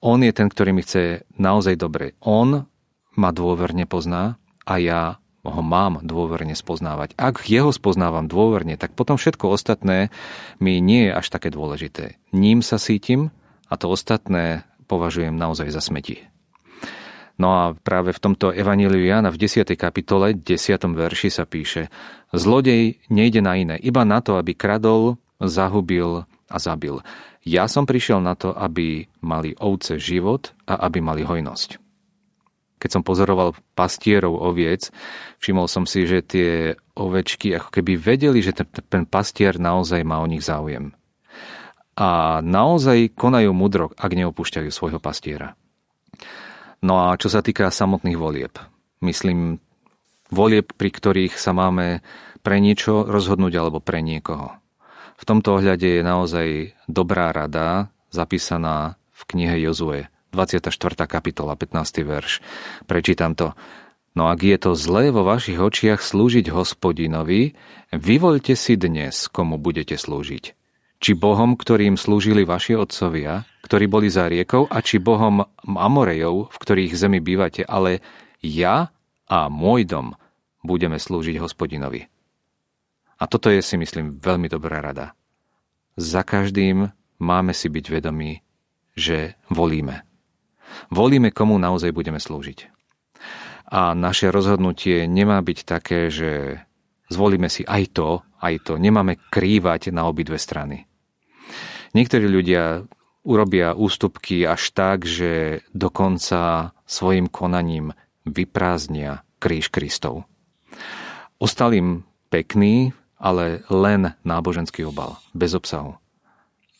on 0.03 0.19
je 0.19 0.35
ten, 0.35 0.51
ktorý 0.51 0.75
mi 0.75 0.83
chce 0.83 1.23
naozaj 1.39 1.79
dobre. 1.79 2.17
On 2.19 2.67
ma 3.15 3.29
dôverne 3.31 3.87
pozná 3.87 4.35
a 4.67 4.75
ja 4.81 5.23
ho 5.43 5.61
mám 5.63 6.03
dôverne 6.03 6.55
spoznávať. 6.55 7.15
Ak 7.15 7.47
jeho 7.47 7.71
spoznávam 7.71 8.27
dôverne, 8.27 8.75
tak 8.75 8.97
potom 8.97 9.15
všetko 9.15 9.55
ostatné 9.55 10.11
mi 10.59 10.83
nie 10.83 11.07
je 11.07 11.15
až 11.15 11.27
také 11.31 11.51
dôležité. 11.51 12.19
Ním 12.35 12.59
sa 12.59 12.75
sítim 12.75 13.31
a 13.67 13.79
to 13.79 13.91
ostatné 13.91 14.67
považujem 14.93 15.33
naozaj 15.33 15.73
za 15.73 15.81
smeti. 15.81 16.21
No 17.41 17.49
a 17.49 17.63
práve 17.73 18.13
v 18.13 18.21
tomto 18.21 18.53
Evaníliu 18.53 19.09
Jana 19.09 19.33
v 19.33 19.41
10. 19.41 19.65
kapitole, 19.73 20.37
10. 20.37 20.53
verši 20.93 21.33
sa 21.33 21.49
píše 21.49 21.89
Zlodej 22.29 23.01
nejde 23.09 23.41
na 23.41 23.57
iné, 23.57 23.75
iba 23.81 24.05
na 24.05 24.21
to, 24.21 24.37
aby 24.37 24.53
kradol, 24.53 25.17
zahubil 25.41 26.29
a 26.29 26.57
zabil. 26.61 27.01
Ja 27.41 27.65
som 27.65 27.89
prišiel 27.89 28.21
na 28.21 28.37
to, 28.37 28.53
aby 28.53 29.09
mali 29.25 29.57
ovce 29.57 29.97
život 29.97 30.53
a 30.69 30.77
aby 30.85 31.01
mali 31.01 31.25
hojnosť 31.25 31.81
keď 32.83 32.99
som 32.99 33.07
pozoroval 33.07 33.55
pastierov 33.79 34.43
oviec, 34.43 34.91
všimol 35.39 35.71
som 35.71 35.87
si, 35.87 36.03
že 36.03 36.19
tie 36.19 36.75
ovečky 36.99 37.55
ako 37.55 37.79
keby 37.79 37.95
vedeli, 37.95 38.43
že 38.43 38.51
ten 38.67 39.07
pastier 39.07 39.55
naozaj 39.55 40.03
má 40.03 40.19
o 40.19 40.27
nich 40.27 40.43
záujem. 40.43 40.91
A 41.93 42.41
naozaj 42.41 43.13
konajú 43.13 43.53
mudro, 43.53 43.93
ak 43.93 44.17
neopúšťajú 44.17 44.69
svojho 44.73 44.97
pastiera. 44.97 45.53
No 46.81 47.07
a 47.07 47.15
čo 47.15 47.29
sa 47.29 47.45
týka 47.45 47.69
samotných 47.69 48.17
volieb, 48.17 48.53
myslím 49.05 49.61
volieb, 50.33 50.73
pri 50.73 50.89
ktorých 50.89 51.37
sa 51.37 51.53
máme 51.53 52.01
pre 52.43 52.59
niečo 52.59 53.05
rozhodnúť 53.07 53.53
alebo 53.55 53.79
pre 53.79 54.01
niekoho. 54.01 54.57
V 55.15 55.23
tomto 55.23 55.61
ohľade 55.61 55.87
je 55.87 56.01
naozaj 56.03 56.47
dobrá 56.89 57.31
rada 57.31 57.93
zapísaná 58.11 58.99
v 59.13 59.21
knihe 59.29 59.55
Jozue 59.63 60.11
24. 60.33 60.73
kapitola, 61.05 61.53
15. 61.53 62.03
verš. 62.03 62.41
Prečítam 62.89 63.37
to. 63.37 63.53
No 64.17 64.29
ak 64.29 64.41
je 64.41 64.57
to 64.57 64.73
zlé 64.73 65.13
vo 65.13 65.25
vašich 65.25 65.57
očiach 65.57 66.01
slúžiť 66.01 66.49
hospodinovi, 66.49 67.53
vyvoľte 67.93 68.57
si 68.57 68.77
dnes, 68.77 69.29
komu 69.29 69.61
budete 69.61 69.97
slúžiť. 69.97 70.62
Či 71.03 71.19
Bohom, 71.19 71.59
ktorým 71.59 71.99
slúžili 71.99 72.47
vaši 72.47 72.79
otcovia, 72.79 73.43
ktorí 73.67 73.91
boli 73.91 74.07
za 74.07 74.31
riekou, 74.31 74.71
a 74.71 74.79
či 74.79 75.03
Bohom 75.03 75.43
Amorejov, 75.67 76.47
v 76.47 76.57
ktorých 76.63 76.95
zemi 76.95 77.19
bývate, 77.19 77.67
ale 77.67 77.99
ja 78.39 78.87
a 79.27 79.51
môj 79.51 79.83
dom 79.83 80.15
budeme 80.63 80.95
slúžiť 80.95 81.43
hospodinovi. 81.43 82.07
A 83.19 83.27
toto 83.27 83.51
je 83.51 83.59
si 83.59 83.75
myslím 83.75 84.15
veľmi 84.15 84.47
dobrá 84.47 84.79
rada. 84.79 85.11
Za 85.99 86.23
každým 86.23 86.87
máme 87.19 87.51
si 87.51 87.67
byť 87.67 87.85
vedomí, 87.91 88.39
že 88.95 89.35
volíme. 89.51 90.07
Volíme, 90.87 91.35
komu 91.35 91.59
naozaj 91.59 91.91
budeme 91.91 92.23
slúžiť. 92.23 92.71
A 93.75 93.91
naše 93.91 94.31
rozhodnutie 94.31 95.03
nemá 95.03 95.43
byť 95.43 95.59
také, 95.67 96.07
že 96.07 96.63
zvolíme 97.11 97.51
si 97.51 97.67
aj 97.67 97.83
to, 97.91 98.23
aj 98.39 98.55
to. 98.71 98.73
Nemáme 98.79 99.19
krývať 99.27 99.91
na 99.91 100.07
obidve 100.07 100.39
strany. 100.39 100.87
Niektorí 101.93 102.25
ľudia 102.25 102.89
urobia 103.23 103.77
ústupky 103.77 104.43
až 104.43 104.73
tak, 104.73 105.05
že 105.05 105.63
dokonca 105.71 106.73
svojim 106.89 107.31
konaním 107.31 107.95
vyprázdnia 108.25 109.23
kríž 109.39 109.69
Kristov. 109.69 110.27
Ostal 111.39 111.75
im 111.75 111.89
pekný, 112.33 112.95
ale 113.19 113.63
len 113.71 114.15
náboženský 114.27 114.83
obal, 114.87 115.19
bez 115.31 115.55
obsahu. 115.55 115.95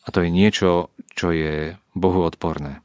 A 0.04 0.08
to 0.12 0.24
je 0.24 0.30
niečo, 0.32 0.92
čo 1.16 1.32
je 1.32 1.80
Bohu 1.96 2.26
odporné. 2.28 2.84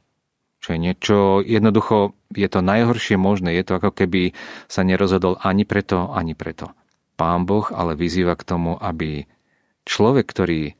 Čo 0.59 0.75
je 0.75 0.79
niečo, 0.79 1.17
jednoducho 1.43 2.15
je 2.35 2.47
to 2.47 2.59
najhoršie 2.59 3.15
možné, 3.15 3.55
je 3.55 3.63
to 3.63 3.79
ako 3.79 3.91
keby 3.95 4.35
sa 4.67 4.83
nerozhodol 4.83 5.39
ani 5.39 5.63
preto, 5.63 6.11
ani 6.11 6.35
preto. 6.35 6.71
Pán 7.19 7.43
Boh 7.43 7.67
ale 7.75 7.99
vyzýva 7.99 8.35
k 8.39 8.47
tomu, 8.47 8.79
aby 8.79 9.27
človek, 9.83 10.27
ktorý 10.27 10.78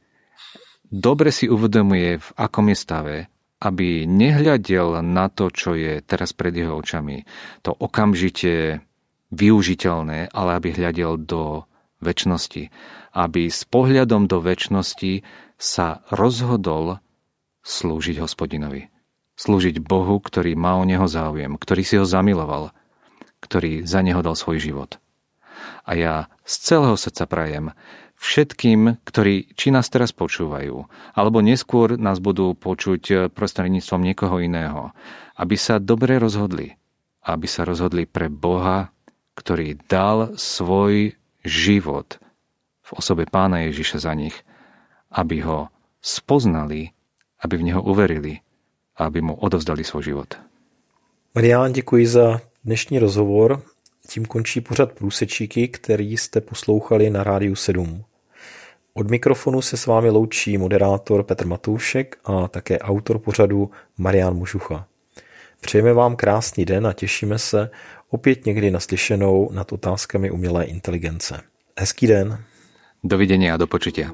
dobre 0.89 1.29
si 1.33 1.49
uvedomuje, 1.49 2.19
v 2.19 2.29
akom 2.37 2.69
je 2.69 2.77
stave, 2.77 3.15
aby 3.59 4.07
nehľadel 4.07 5.03
na 5.03 5.27
to, 5.27 5.51
čo 5.51 5.75
je 5.75 5.99
teraz 6.03 6.31
pred 6.31 6.55
jeho 6.55 6.79
očami, 6.79 7.27
to 7.61 7.75
okamžite 7.75 8.83
využiteľné, 9.29 10.33
ale 10.33 10.51
aby 10.57 10.73
hľadel 10.73 11.21
do 11.21 11.69
väčšnosti. 12.01 12.71
Aby 13.13 13.51
s 13.51 13.67
pohľadom 13.67 14.25
do 14.25 14.39
väčšnosti 14.39 15.21
sa 15.59 16.01
rozhodol 16.09 17.03
slúžiť 17.67 18.23
hospodinovi. 18.23 18.87
Slúžiť 19.35 19.83
Bohu, 19.83 20.19
ktorý 20.19 20.55
má 20.55 20.79
o 20.79 20.87
neho 20.87 21.07
záujem, 21.07 21.55
ktorý 21.55 21.81
si 21.83 21.95
ho 21.99 22.05
zamiloval, 22.07 22.71
ktorý 23.43 23.83
za 23.83 24.03
neho 24.03 24.19
dal 24.23 24.35
svoj 24.35 24.59
život. 24.59 24.99
A 25.83 25.95
ja 25.95 26.15
z 26.47 26.53
celého 26.71 26.95
srdca 26.95 27.27
prajem 27.27 27.65
všetkým, 28.19 28.99
ktorí 29.07 29.55
či 29.55 29.71
nás 29.71 29.87
teraz 29.87 30.11
počúvajú, 30.11 30.85
alebo 31.15 31.39
neskôr 31.39 31.95
nás 31.95 32.19
budú 32.19 32.51
počuť 32.51 33.31
prostredníctvom 33.31 34.01
niekoho 34.03 34.43
iného, 34.43 34.91
aby 35.39 35.55
sa 35.55 35.79
dobre 35.79 36.19
rozhodli. 36.19 36.75
Aby 37.23 37.47
sa 37.47 37.63
rozhodli 37.63 38.03
pre 38.03 38.27
Boha, 38.27 38.91
ktorý 39.35 39.79
dal 39.87 40.35
svoj 40.35 41.15
život 41.47 42.19
v 42.83 42.89
osobe 42.91 43.23
pána 43.23 43.63
Ježiša 43.71 44.03
za 44.03 44.13
nich, 44.15 44.35
aby 45.11 45.39
ho 45.43 45.71
spoznali, 46.03 46.91
aby 47.39 47.55
v 47.55 47.65
neho 47.71 47.81
uverili 47.83 48.43
a 48.99 49.07
aby 49.07 49.21
mu 49.21 49.35
odovzdali 49.35 49.83
svůj 49.83 50.03
život. 50.03 50.35
Marián, 51.35 51.71
děkuji 51.73 52.07
za 52.07 52.41
dnešní 52.65 52.99
rozhovor. 52.99 53.63
Tím 54.07 54.25
končí 54.25 54.61
pořad 54.61 54.91
Průsečíky, 54.91 55.67
který 55.67 56.17
jste 56.17 56.41
poslouchali 56.41 57.09
na 57.09 57.23
Rádiu 57.23 57.55
7. 57.55 58.03
Od 58.99 59.09
mikrofonu 59.09 59.61
se 59.61 59.77
s 59.77 59.85
vámi 59.85 60.09
loučí 60.09 60.57
moderátor 60.57 61.23
Petr 61.23 61.47
Matoušek 61.47 62.17
a 62.25 62.47
také 62.47 62.79
autor 62.79 63.19
pořadu 63.19 63.71
Marián 63.97 64.35
Mužucha. 64.35 64.85
Přejeme 65.61 65.93
vám 65.93 66.15
krásný 66.15 66.65
den 66.65 66.87
a 66.87 66.93
těšíme 66.93 67.39
se 67.39 67.69
opět 68.09 68.45
někdy 68.45 68.71
naslyšenou 68.71 69.49
nad 69.53 69.71
otázkami 69.71 70.31
umělé 70.31 70.65
inteligence. 70.65 71.41
Hezký 71.79 72.07
den. 72.07 72.43
Dovidenia 73.03 73.53
a 73.53 73.57
do 73.57 73.67
počutia. 73.67 74.11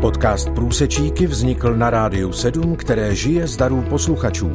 Podcast 0.00 0.50
Průsečíky 0.50 1.26
vznikl 1.26 1.76
na 1.76 1.90
Rádiu 1.90 2.32
7, 2.32 2.76
které 2.76 3.14
žije 3.14 3.46
z 3.46 3.56
darů 3.56 3.82
posluchačů. 3.82 4.52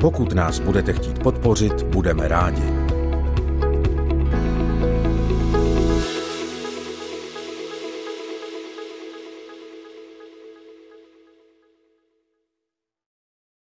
Pokud 0.00 0.32
nás 0.32 0.60
budete 0.60 0.92
chtít 0.92 1.18
podpořit, 1.18 1.82
budeme 1.82 2.28
rádi. 2.28 2.77